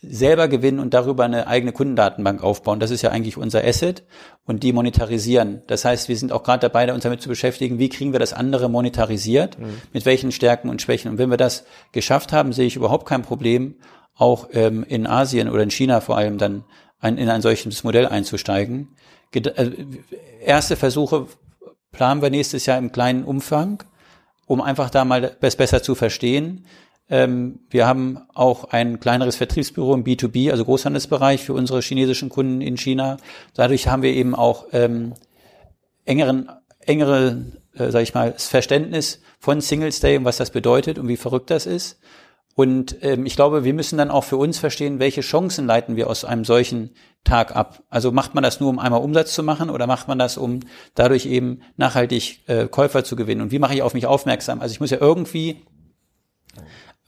[0.03, 2.80] selber gewinnen und darüber eine eigene Kundendatenbank aufbauen.
[2.80, 4.03] Das ist ja eigentlich unser Asset
[4.44, 5.62] und die monetarisieren.
[5.68, 8.32] Das heißt, wir sind auch gerade dabei, uns damit zu beschäftigen, wie kriegen wir das
[8.32, 9.80] andere monetarisiert, mhm.
[9.92, 11.12] mit welchen Stärken und Schwächen.
[11.12, 13.76] Und wenn wir das geschafft haben, sehe ich überhaupt kein Problem,
[14.14, 16.64] auch ähm, in Asien oder in China vor allem dann
[16.98, 18.88] ein, in ein solches Modell einzusteigen.
[19.30, 19.70] Ged äh,
[20.44, 21.26] erste Versuche
[21.92, 23.84] planen wir nächstes Jahr im kleinen Umfang,
[24.46, 26.66] um einfach da mal das besser zu verstehen
[27.09, 32.78] wir haben auch ein kleineres Vertriebsbüro im B2B, also Großhandelsbereich für unsere chinesischen Kunden in
[32.78, 33.18] China.
[33.55, 35.12] Dadurch haben wir eben auch ähm,
[36.07, 36.48] engeren,
[36.80, 37.44] engere,
[37.74, 41.50] äh, sag ich mal, Verständnis von Singles Day und was das bedeutet und wie verrückt
[41.50, 42.00] das ist.
[42.55, 46.11] Und ähm, ich glaube, wir müssen dann auch für uns verstehen, welche Chancen leiten wir
[46.11, 46.90] aus einem solchen
[47.24, 47.82] Tag ab.
[47.88, 50.61] Also macht man das nur, um einmal Umsatz zu machen oder macht man das, um
[50.94, 53.40] dadurch eben nachhaltig äh, Käufer zu gewinnen?
[53.40, 54.61] Und wie mache ich auf mich aufmerksam?
[54.61, 55.62] Also ich muss ja irgendwie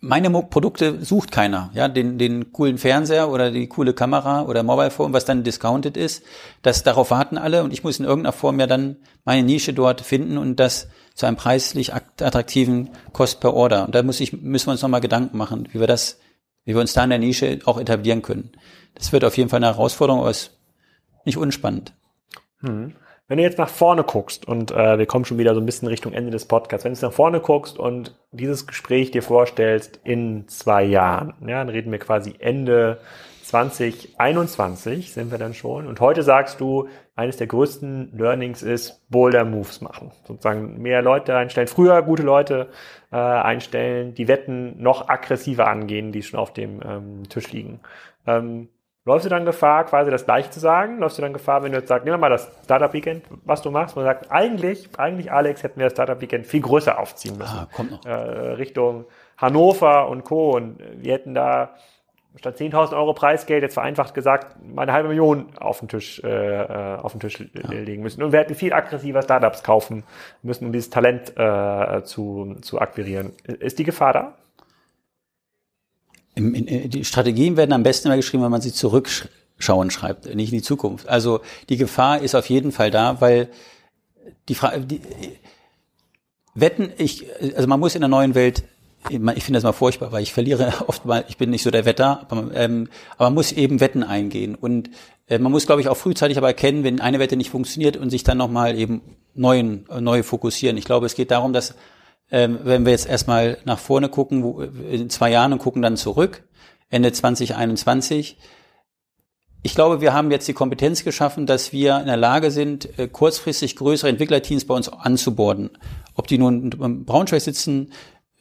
[0.04, 1.70] meine Produkte sucht keiner.
[1.72, 5.96] Ja, den, den coolen Fernseher oder die coole Kamera oder Mobile Phone, was dann discounted
[5.96, 6.22] ist,
[6.62, 10.02] das darauf warten alle und ich muss in irgendeiner Form ja dann meine Nische dort
[10.02, 13.86] finden und das zu einem preislich attraktiven Kost per Order.
[13.86, 16.18] Und da muss ich, müssen wir uns nochmal Gedanken machen, wie wir das,
[16.64, 18.52] wie wir uns da in der Nische auch etablieren können.
[18.94, 20.58] Das wird auf jeden Fall eine Herausforderung, aber ist
[21.24, 21.94] nicht unspannend.
[22.60, 22.94] Hm.
[23.26, 25.88] Wenn du jetzt nach vorne guckst und äh, wir kommen schon wieder so ein bisschen
[25.88, 30.46] Richtung Ende des Podcasts, wenn du nach vorne guckst und dieses Gespräch dir vorstellst in
[30.48, 32.98] zwei Jahren, ja, dann reden wir quasi Ende
[33.44, 35.86] 2021 sind wir dann schon.
[35.86, 40.12] Und heute sagst du, eines der größten Learnings ist Boulder Moves machen.
[40.26, 42.68] Sozusagen mehr Leute einstellen, früher gute Leute
[43.12, 47.80] äh, einstellen, die Wetten noch aggressiver angehen, die schon auf dem ähm, Tisch liegen.
[48.26, 48.68] Ähm,
[49.06, 50.98] Läufst du dann Gefahr, quasi das Gleiche zu sagen?
[50.98, 53.60] Läufst du dann Gefahr, wenn du jetzt sagst, nehmen wir mal das Startup Weekend, was
[53.60, 57.36] du machst, man sagt, eigentlich, eigentlich, Alex, hätten wir das Startup Weekend viel größer aufziehen
[57.36, 57.58] müssen.
[57.58, 58.04] Ah, kommt noch.
[58.06, 59.04] Äh, Richtung
[59.36, 60.56] Hannover und Co.
[60.56, 61.74] Und wir hätten da
[62.36, 66.62] statt 10.000 Euro Preisgeld, jetzt vereinfacht gesagt, mal eine halbe Million auf den Tisch, äh,
[66.62, 67.70] äh auf den Tisch ja.
[67.70, 68.22] legen müssen.
[68.22, 70.04] Und wir hätten viel aggressiver Startups kaufen
[70.42, 73.32] müssen, um dieses Talent äh, zu, zu akquirieren.
[73.44, 74.32] Ist die Gefahr da?
[76.34, 79.08] In, die Strategien werden am besten immer geschrieben, wenn man sie zurück
[79.58, 81.08] schauen schreibt, nicht in die Zukunft.
[81.08, 83.48] Also die Gefahr ist auf jeden Fall da, weil
[84.48, 85.00] die Frage, die,
[86.54, 87.26] Wetten, ich,
[87.56, 88.64] also man muss in der neuen Welt,
[89.08, 91.84] ich finde das mal furchtbar, weil ich verliere oft mal, ich bin nicht so der
[91.84, 94.90] Wetter, aber, ähm, aber man muss eben Wetten eingehen und
[95.28, 98.10] äh, man muss, glaube ich, auch frühzeitig aber erkennen, wenn eine Wette nicht funktioniert und
[98.10, 99.02] sich dann nochmal eben
[99.34, 100.76] neuen, neu fokussieren.
[100.76, 101.74] Ich glaube, es geht darum, dass
[102.30, 105.96] ähm, wenn wir jetzt erstmal nach vorne gucken, wo, in zwei Jahren und gucken dann
[105.96, 106.44] zurück,
[106.90, 108.36] Ende 2021,
[109.66, 113.08] ich glaube, wir haben jetzt die Kompetenz geschaffen, dass wir in der Lage sind, äh,
[113.08, 115.70] kurzfristig größere Entwicklerteams bei uns anzuborden.
[116.14, 117.90] Ob die nun im Braunschweig sitzen,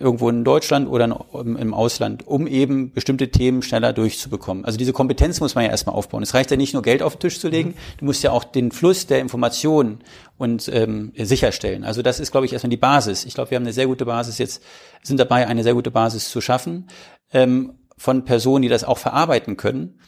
[0.04, 4.66] irgendwo in Deutschland oder im Ausland, um eben bestimmte Themen schneller durchzubekommen.
[4.66, 6.22] Also diese Kompetenz muss man ja erstmal aufbauen.
[6.22, 7.98] Es reicht ja nicht nur Geld auf den Tisch zu legen, mhm.
[7.98, 10.00] du musst ja auch den Fluss der Informationen
[10.38, 11.84] und ähm, sicherstellen.
[11.84, 13.26] Also das ist, glaube ich, erstmal die Basis.
[13.26, 14.62] Ich glaube, wir haben eine sehr gute Basis jetzt,
[15.02, 16.88] sind dabei, eine sehr gute Basis zu schaffen
[17.32, 20.00] ähm, von Personen, die das auch verarbeiten können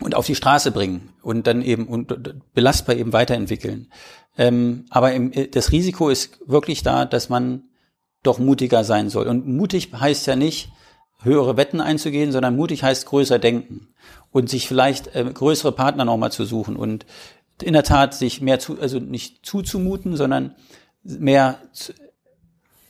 [0.00, 2.14] und auf die Straße bringen und dann eben und
[2.54, 3.88] belastbar eben weiterentwickeln.
[4.36, 7.64] Ähm, aber im, das Risiko ist wirklich da, dass man
[8.22, 9.26] doch mutiger sein soll.
[9.26, 10.70] Und mutig heißt ja nicht,
[11.22, 13.88] höhere Wetten einzugehen, sondern mutig heißt größer denken
[14.30, 17.06] und sich vielleicht äh, größere Partner nochmal zu suchen und
[17.62, 20.54] in der Tat sich mehr zu, also nicht zuzumuten, sondern
[21.02, 21.92] mehr zu,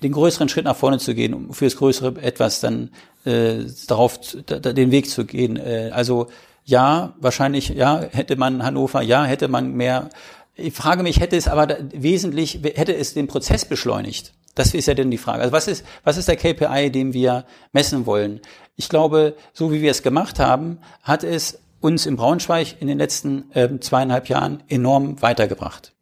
[0.03, 2.91] den größeren Schritt nach vorne zu gehen, um für das größere etwas dann
[3.25, 5.57] äh, darauf da, den Weg zu gehen.
[5.57, 6.29] Äh, also
[6.65, 10.11] ja, wahrscheinlich, ja, hätte man Hannover, ja, hätte man mehr.
[10.55, 14.35] Ich frage mich, hätte es aber wesentlich, hätte es den Prozess beschleunigt?
[14.55, 15.43] Das ist ja dann die Frage.
[15.43, 18.41] Also was ist, was ist der KPI, den wir messen wollen?
[18.77, 22.99] Ich glaube, so wie wir es gemacht haben, hat es uns im Braunschweig in den
[22.99, 25.93] letzten äh, zweieinhalb Jahren enorm weitergebracht.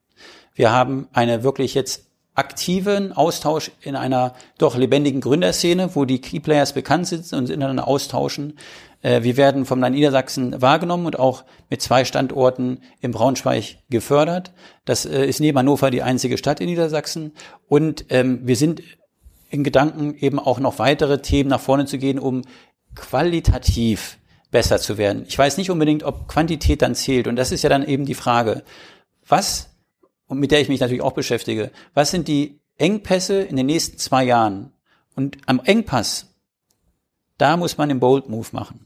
[0.55, 6.75] Wir haben eine wirklich jetzt aktiven Austausch in einer doch lebendigen Gründerszene, wo die Keyplayers
[6.75, 8.59] bekannt sind und miteinander austauschen.
[9.07, 14.53] Äh, wir werden vom Land Niedersachsen wahrgenommen und auch mit zwei Standorten im Braunschweig gefördert.
[14.85, 17.33] Das äh, ist neben Hannover die einzige Stadt in Niedersachsen.
[17.69, 18.83] Und ähm, wir sind
[19.49, 22.43] in Gedanken eben auch noch weitere Themen nach vorne zu gehen, um
[22.97, 24.19] qualitativ
[24.51, 25.25] besser zu werden.
[25.29, 27.29] Ich weiß nicht unbedingt, ob Quantität dann zählt.
[27.29, 28.65] Und das ist ja dann eben die Frage,
[29.29, 29.71] was,
[30.27, 33.99] und mit der ich mich natürlich auch beschäftige, was sind die Engpässe in den nächsten
[33.99, 34.73] zwei Jahren?
[35.15, 36.35] Und am Engpass,
[37.39, 38.86] da muss man den Bold Move machen.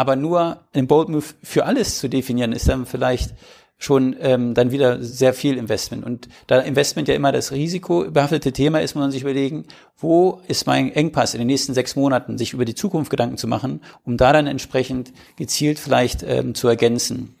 [0.00, 3.34] Aber nur einen Bold Move für alles zu definieren, ist dann vielleicht
[3.76, 6.06] schon ähm, dann wieder sehr viel Investment.
[6.06, 9.66] Und da Investment ja immer das risikobehaftete Thema ist, muss man sich überlegen,
[9.98, 13.46] wo ist mein Engpass in den nächsten sechs Monaten, sich über die Zukunft Gedanken zu
[13.46, 17.34] machen, um da dann entsprechend gezielt vielleicht ähm, zu ergänzen.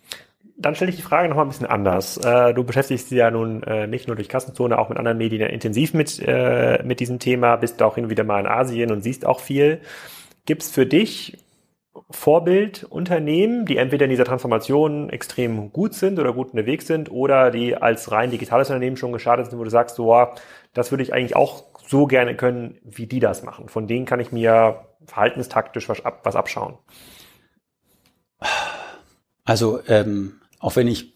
[0.58, 2.18] Dann stelle ich die Frage noch mal ein bisschen anders.
[2.18, 5.48] Äh, du beschäftigst dich ja nun äh, nicht nur durch Kassenzone, auch mit anderen Medien
[5.48, 9.00] intensiv mit, äh, mit diesem Thema, bist auch hin und wieder mal in Asien und
[9.00, 9.80] siehst auch viel.
[10.44, 11.38] Gibt es für dich
[12.10, 17.76] Vorbildunternehmen, die entweder in dieser Transformation extrem gut sind oder gut unterwegs sind oder die
[17.76, 20.26] als rein digitales Unternehmen schon gestartet sind, wo du sagst, so,
[20.72, 23.68] das würde ich eigentlich auch so gerne können, wie die das machen.
[23.68, 26.78] Von denen kann ich mir verhaltenstaktisch was, ab, was abschauen.
[29.44, 31.12] Also ähm, auch wenn ich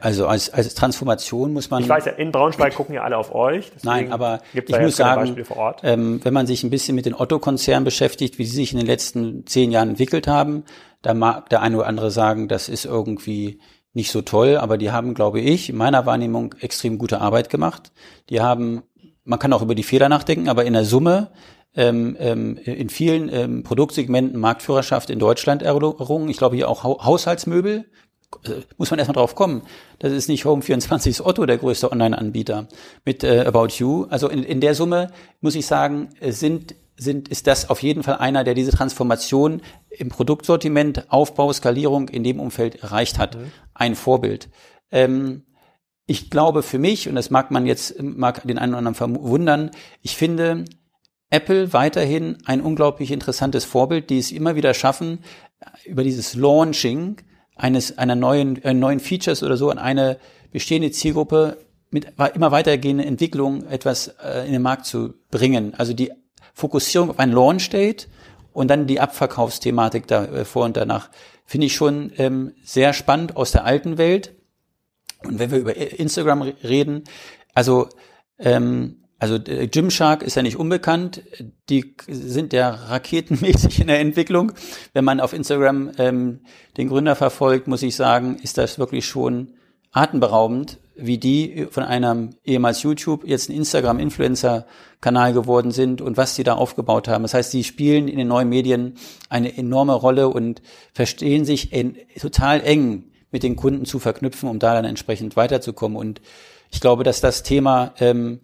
[0.00, 1.82] also als, als Transformation muss man.
[1.82, 3.70] Ich weiß ja, in Braunschweig gucken ja alle auf euch.
[3.82, 5.36] Nein, aber ich muss sagen,
[5.82, 8.86] ähm, wenn man sich ein bisschen mit den Otto-Konzernen beschäftigt, wie sie sich in den
[8.86, 10.64] letzten zehn Jahren entwickelt haben,
[11.02, 13.60] da mag der eine oder andere sagen, das ist irgendwie
[13.92, 17.92] nicht so toll, aber die haben, glaube ich, in meiner Wahrnehmung extrem gute Arbeit gemacht.
[18.28, 18.82] Die haben,
[19.24, 21.30] man kann auch über die Fehler nachdenken, aber in der Summe
[21.74, 26.28] ähm, ähm, in vielen ähm, Produktsegmenten Marktführerschaft in Deutschland errungen.
[26.28, 27.84] Ich glaube hier auch Haushaltsmöbel äh,
[28.78, 29.62] muss man erstmal drauf kommen.
[29.98, 32.68] Das ist nicht Home24 ist Otto der größte Online-Anbieter
[33.04, 34.06] mit äh, About You.
[34.08, 35.10] Also in, in der Summe
[35.40, 40.10] muss ich sagen, sind sind, ist das auf jeden Fall einer, der diese Transformation im
[40.10, 43.36] Produktsortiment, Aufbau, Skalierung in dem Umfeld erreicht hat.
[43.36, 43.52] Mhm.
[43.72, 44.50] Ein Vorbild.
[44.90, 45.44] Ähm,
[46.06, 49.70] ich glaube für mich, und das mag man jetzt, mag den einen oder anderen verwundern,
[50.02, 50.64] ich finde
[51.30, 55.20] Apple weiterhin ein unglaublich interessantes Vorbild, die es immer wieder schaffen,
[55.86, 57.16] über dieses Launching
[57.60, 60.18] eines einer neuen äh, neuen Features oder so an eine
[60.52, 61.58] bestehende Zielgruppe
[61.90, 65.74] mit immer weitergehenden Entwicklung etwas äh, in den Markt zu bringen.
[65.74, 66.12] Also die
[66.54, 68.08] Fokussierung auf ein Launch Date
[68.52, 71.10] und dann die Abverkaufsthematik davor äh, und danach
[71.44, 74.34] finde ich schon ähm, sehr spannend aus der alten Welt.
[75.24, 77.04] Und wenn wir über Instagram reden,
[77.54, 77.88] also
[78.38, 81.22] ähm, also äh, Gymshark ist ja nicht unbekannt.
[81.68, 84.52] Die sind ja raketenmäßig in der Entwicklung.
[84.94, 86.40] Wenn man auf Instagram ähm,
[86.76, 89.52] den Gründer verfolgt, muss ich sagen, ist das wirklich schon
[89.92, 96.44] atemberaubend, wie die von einem ehemals YouTube jetzt ein Instagram-Influencer-Kanal geworden sind und was die
[96.44, 97.22] da aufgebaut haben.
[97.22, 98.94] Das heißt, die spielen in den neuen Medien
[99.28, 100.62] eine enorme Rolle und
[100.92, 105.98] verstehen sich in, total eng mit den Kunden zu verknüpfen, um da dann entsprechend weiterzukommen.
[105.98, 106.20] Und
[106.70, 108.40] ich glaube, dass das Thema ähm,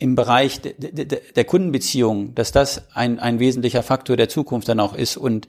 [0.00, 4.68] im Bereich de, de, de, der Kundenbeziehung, dass das ein, ein wesentlicher Faktor der Zukunft
[4.68, 5.46] dann auch ist und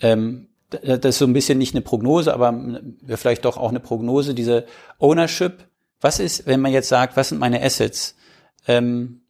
[0.00, 4.34] ähm, das ist so ein bisschen nicht eine Prognose, aber vielleicht doch auch eine Prognose,
[4.34, 4.66] diese
[4.98, 5.66] Ownership.
[6.00, 8.14] Was ist, wenn man jetzt sagt, was sind meine Assets?
[8.66, 9.22] Ähm,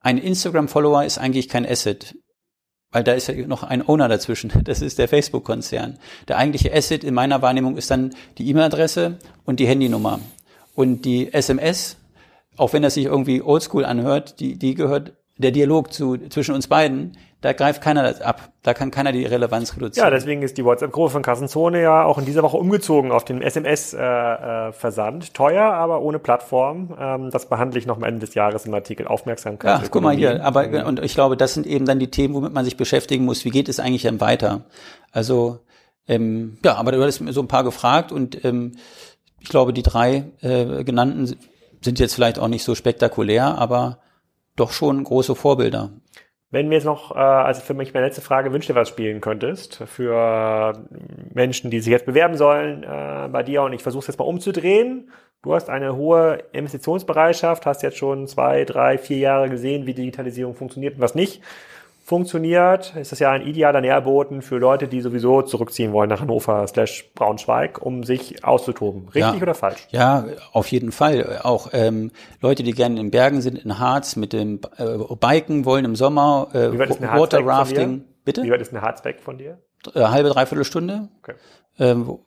[0.00, 2.16] ein Instagram-Follower ist eigentlich kein Asset,
[2.90, 4.52] weil da ist ja noch ein Owner dazwischen.
[4.64, 5.98] Das ist der Facebook-Konzern.
[6.26, 10.18] Der eigentliche Asset in meiner Wahrnehmung ist dann die E-Mail-Adresse und die Handynummer.
[10.74, 11.96] Und die SMS,
[12.56, 16.68] auch wenn das sich irgendwie oldschool anhört, die, die gehört der Dialog zu, zwischen uns
[16.68, 18.52] beiden, da greift keiner das ab.
[18.62, 20.06] Da kann keiner die Relevanz reduzieren.
[20.06, 23.42] Ja, deswegen ist die WhatsApp-Gruppe von Kassenzone ja auch in dieser Woche umgezogen auf den
[23.42, 25.24] SMS-Versand.
[25.24, 26.96] Äh, äh, Teuer, aber ohne Plattform.
[26.98, 29.82] Ähm, das behandle ich noch am Ende des Jahres im Artikel Aufmerksamkeit.
[29.82, 30.44] Ja, guck mal hier.
[30.44, 33.44] Aber, und ich glaube, das sind eben dann die Themen, womit man sich beschäftigen muss.
[33.44, 34.60] Wie geht es eigentlich dann weiter?
[35.10, 35.58] Also,
[36.06, 38.72] ähm, ja, aber du hattest mir so ein paar gefragt und ähm,
[39.40, 41.36] ich glaube, die drei äh, genannten
[41.84, 43.98] sind jetzt vielleicht auch nicht so spektakulär, aber
[44.56, 45.90] doch schon große Vorbilder.
[46.50, 49.22] Wenn mir jetzt noch, äh, also für mich meine letzte Frage, wünsch dir was spielen
[49.22, 50.74] könntest für
[51.32, 54.26] Menschen, die sich jetzt bewerben sollen äh, bei dir und ich versuche es jetzt mal
[54.26, 55.10] umzudrehen.
[55.42, 60.54] Du hast eine hohe Investitionsbereitschaft, hast jetzt schon zwei, drei, vier Jahre gesehen, wie Digitalisierung
[60.54, 61.42] funktioniert und was nicht
[62.12, 66.66] funktioniert, ist das ja ein idealer Nährboten für Leute, die sowieso zurückziehen wollen nach Hannover
[66.66, 69.08] slash Braunschweig, um sich auszutoben.
[69.08, 69.40] Richtig ja.
[69.40, 69.88] oder falsch?
[69.88, 71.40] Ja, auf jeden Fall.
[71.42, 72.10] Auch ähm,
[72.42, 76.48] Leute, die gerne in Bergen sind, in Harz, mit dem äh, Biken wollen im Sommer,
[76.52, 78.04] äh, Water Rafting.
[78.26, 78.42] Bitte?
[78.42, 79.62] Wie weit ist eine Harzweg von dir?
[79.94, 81.08] Äh, halbe, dreiviertel Stunde.
[81.22, 81.36] Okay.
[81.78, 82.18] Ähm,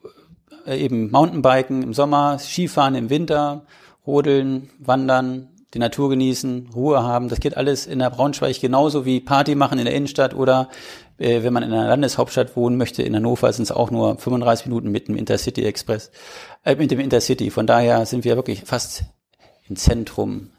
[0.66, 3.66] äh, eben Mountainbiken im Sommer, Skifahren im Winter,
[4.04, 7.28] Rodeln, Wandern, die Natur genießen, Ruhe haben.
[7.28, 10.70] Das geht alles in der Braunschweig genauso wie Party machen in der Innenstadt oder
[11.18, 14.66] äh, wenn man in einer Landeshauptstadt wohnen möchte, in Hannover sind es auch nur 35
[14.66, 16.10] Minuten mit dem Intercity Express,
[16.64, 17.50] äh, mit dem Intercity.
[17.50, 19.04] Von daher sind wir wirklich fast
[19.68, 20.50] im Zentrum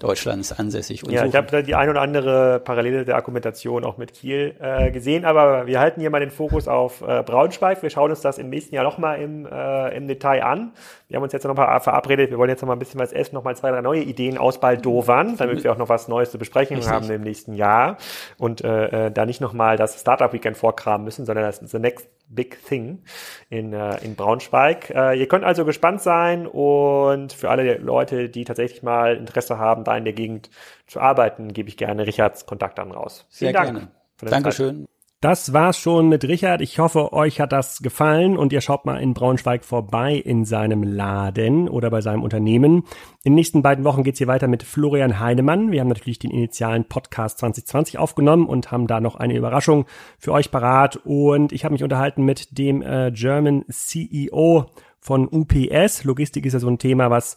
[0.00, 1.02] Deutschlands ansässig.
[1.02, 1.28] Ja, suchen.
[1.28, 5.66] ich habe die ein oder andere Parallele der Argumentation auch mit Kiel äh, gesehen, aber
[5.66, 7.82] wir halten hier mal den Fokus auf äh, Braunschweig.
[7.82, 10.72] Wir schauen uns das im nächsten Jahr nochmal im, äh, im Detail an.
[11.08, 13.12] Wir haben uns jetzt noch mal verabredet, wir wollen jetzt noch mal ein bisschen was
[13.12, 16.38] essen, noch mal zwei, drei neue Ideen ausbaldowern, damit wir auch noch was Neues zu
[16.38, 16.92] besprechen Richtig.
[16.92, 17.98] haben im nächsten Jahr
[18.38, 21.78] und äh, äh, da nicht noch mal das Startup Weekend vorkramen müssen, sondern das the
[21.78, 23.02] next big thing
[23.48, 24.90] in, äh, in Braunschweig.
[24.90, 29.84] Äh, ihr könnt also gespannt sein und für alle Leute, die tatsächlich mal Interesse haben,
[29.84, 30.50] da in der Gegend
[30.86, 33.26] zu arbeiten, gebe ich gerne Richards Kontaktdaten raus.
[33.30, 33.72] Vielen Sehr Dank.
[33.72, 34.30] Gerne.
[34.30, 34.86] Dankeschön.
[34.86, 34.99] Zeit.
[35.22, 36.62] Das war's schon mit Richard.
[36.62, 40.82] Ich hoffe, euch hat das gefallen und ihr schaut mal in Braunschweig vorbei in seinem
[40.82, 42.84] Laden oder bei seinem Unternehmen.
[43.22, 45.72] In den nächsten beiden Wochen geht's hier weiter mit Florian Heinemann.
[45.72, 49.84] Wir haben natürlich den initialen Podcast 2020 aufgenommen und haben da noch eine Überraschung
[50.18, 50.96] für euch parat.
[51.04, 56.04] Und ich habe mich unterhalten mit dem äh, German CEO von UPS.
[56.04, 57.36] Logistik ist ja so ein Thema, was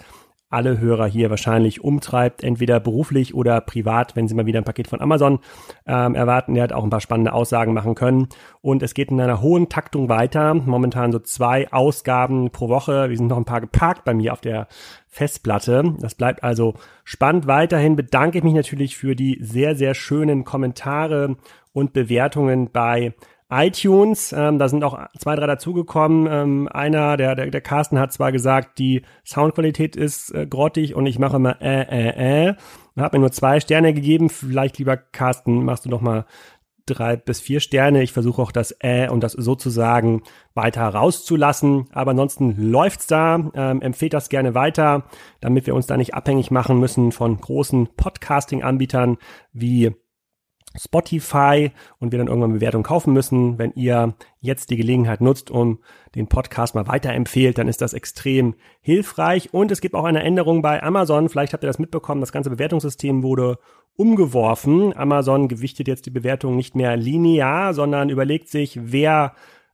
[0.54, 4.88] alle Hörer hier wahrscheinlich umtreibt, entweder beruflich oder privat, wenn sie mal wieder ein Paket
[4.88, 5.40] von Amazon
[5.86, 6.56] ähm, erwarten.
[6.56, 8.28] Er hat auch ein paar spannende Aussagen machen können.
[8.62, 10.54] Und es geht in einer hohen Taktung weiter.
[10.54, 13.10] Momentan so zwei Ausgaben pro Woche.
[13.10, 14.68] Wir sind noch ein paar geparkt bei mir auf der
[15.08, 15.96] Festplatte.
[16.00, 17.48] Das bleibt also spannend.
[17.48, 21.36] Weiterhin bedanke ich mich natürlich für die sehr, sehr schönen Kommentare
[21.74, 23.14] und Bewertungen bei
[23.54, 24.34] iTunes.
[24.34, 26.28] Ähm, da sind auch zwei, drei dazugekommen.
[26.30, 31.06] Ähm, einer, der, der, der Carsten hat zwar gesagt, die Soundqualität ist äh, grottig und
[31.06, 32.56] ich mache immer äh, äh, äh.
[32.98, 34.30] Habe mir nur zwei Sterne gegeben.
[34.30, 36.26] Vielleicht, lieber Carsten, machst du doch mal
[36.86, 38.04] drei bis vier Sterne.
[38.04, 40.24] Ich versuche auch das äh und das sozusagen
[40.54, 41.88] weiter rauszulassen.
[41.92, 43.52] Aber ansonsten läuft's da.
[43.56, 45.04] Ähm, empfehlt das gerne weiter,
[45.40, 49.18] damit wir uns da nicht abhängig machen müssen von großen Podcasting-Anbietern
[49.54, 49.92] wie
[50.78, 53.58] Spotify und wir dann irgendwann Bewertungen kaufen müssen.
[53.58, 55.80] Wenn ihr jetzt die Gelegenheit nutzt, um
[56.16, 59.54] den Podcast mal weiterempfehlt, dann ist das extrem hilfreich.
[59.54, 61.30] Und es gibt auch eine Änderung bei Amazon.
[61.30, 62.22] Vielleicht habt ihr das mitbekommen.
[62.22, 63.60] Das ganze Bewertungssystem wurde
[63.96, 64.96] umgeworfen.
[64.96, 69.34] Amazon gewichtet jetzt die Bewertung nicht mehr linear, sondern überlegt sich, wer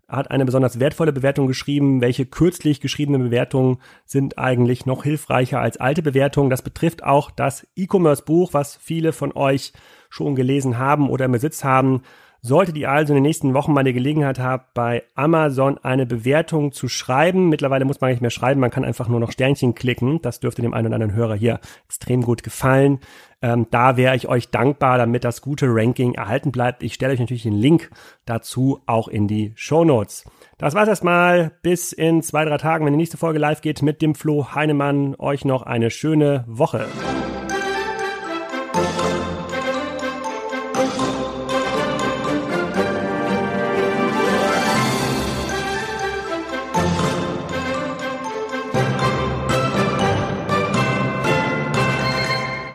[0.09, 5.77] hat eine besonders wertvolle Bewertung geschrieben, welche kürzlich geschriebenen Bewertungen sind eigentlich noch hilfreicher als
[5.77, 6.49] alte Bewertungen.
[6.49, 9.71] Das betrifft auch das E-Commerce-Buch, was viele von euch
[10.09, 12.01] schon gelesen haben oder im Besitz haben.
[12.41, 16.71] Solltet ihr also in den nächsten Wochen mal die Gelegenheit haben, bei Amazon eine Bewertung
[16.71, 20.21] zu schreiben, mittlerweile muss man nicht mehr schreiben, man kann einfach nur noch Sternchen klicken.
[20.21, 22.99] Das dürfte dem einen oder anderen Hörer hier extrem gut gefallen.
[23.41, 26.81] Ähm, da wäre ich euch dankbar, damit das gute Ranking erhalten bleibt.
[26.81, 27.89] Ich stelle euch natürlich den Link
[28.25, 30.23] dazu auch in die Show Notes.
[30.57, 31.51] Das war's erstmal.
[31.61, 35.15] Bis in zwei, drei Tagen, wenn die nächste Folge live geht mit dem Flo Heinemann.
[35.19, 36.85] Euch noch eine schöne Woche.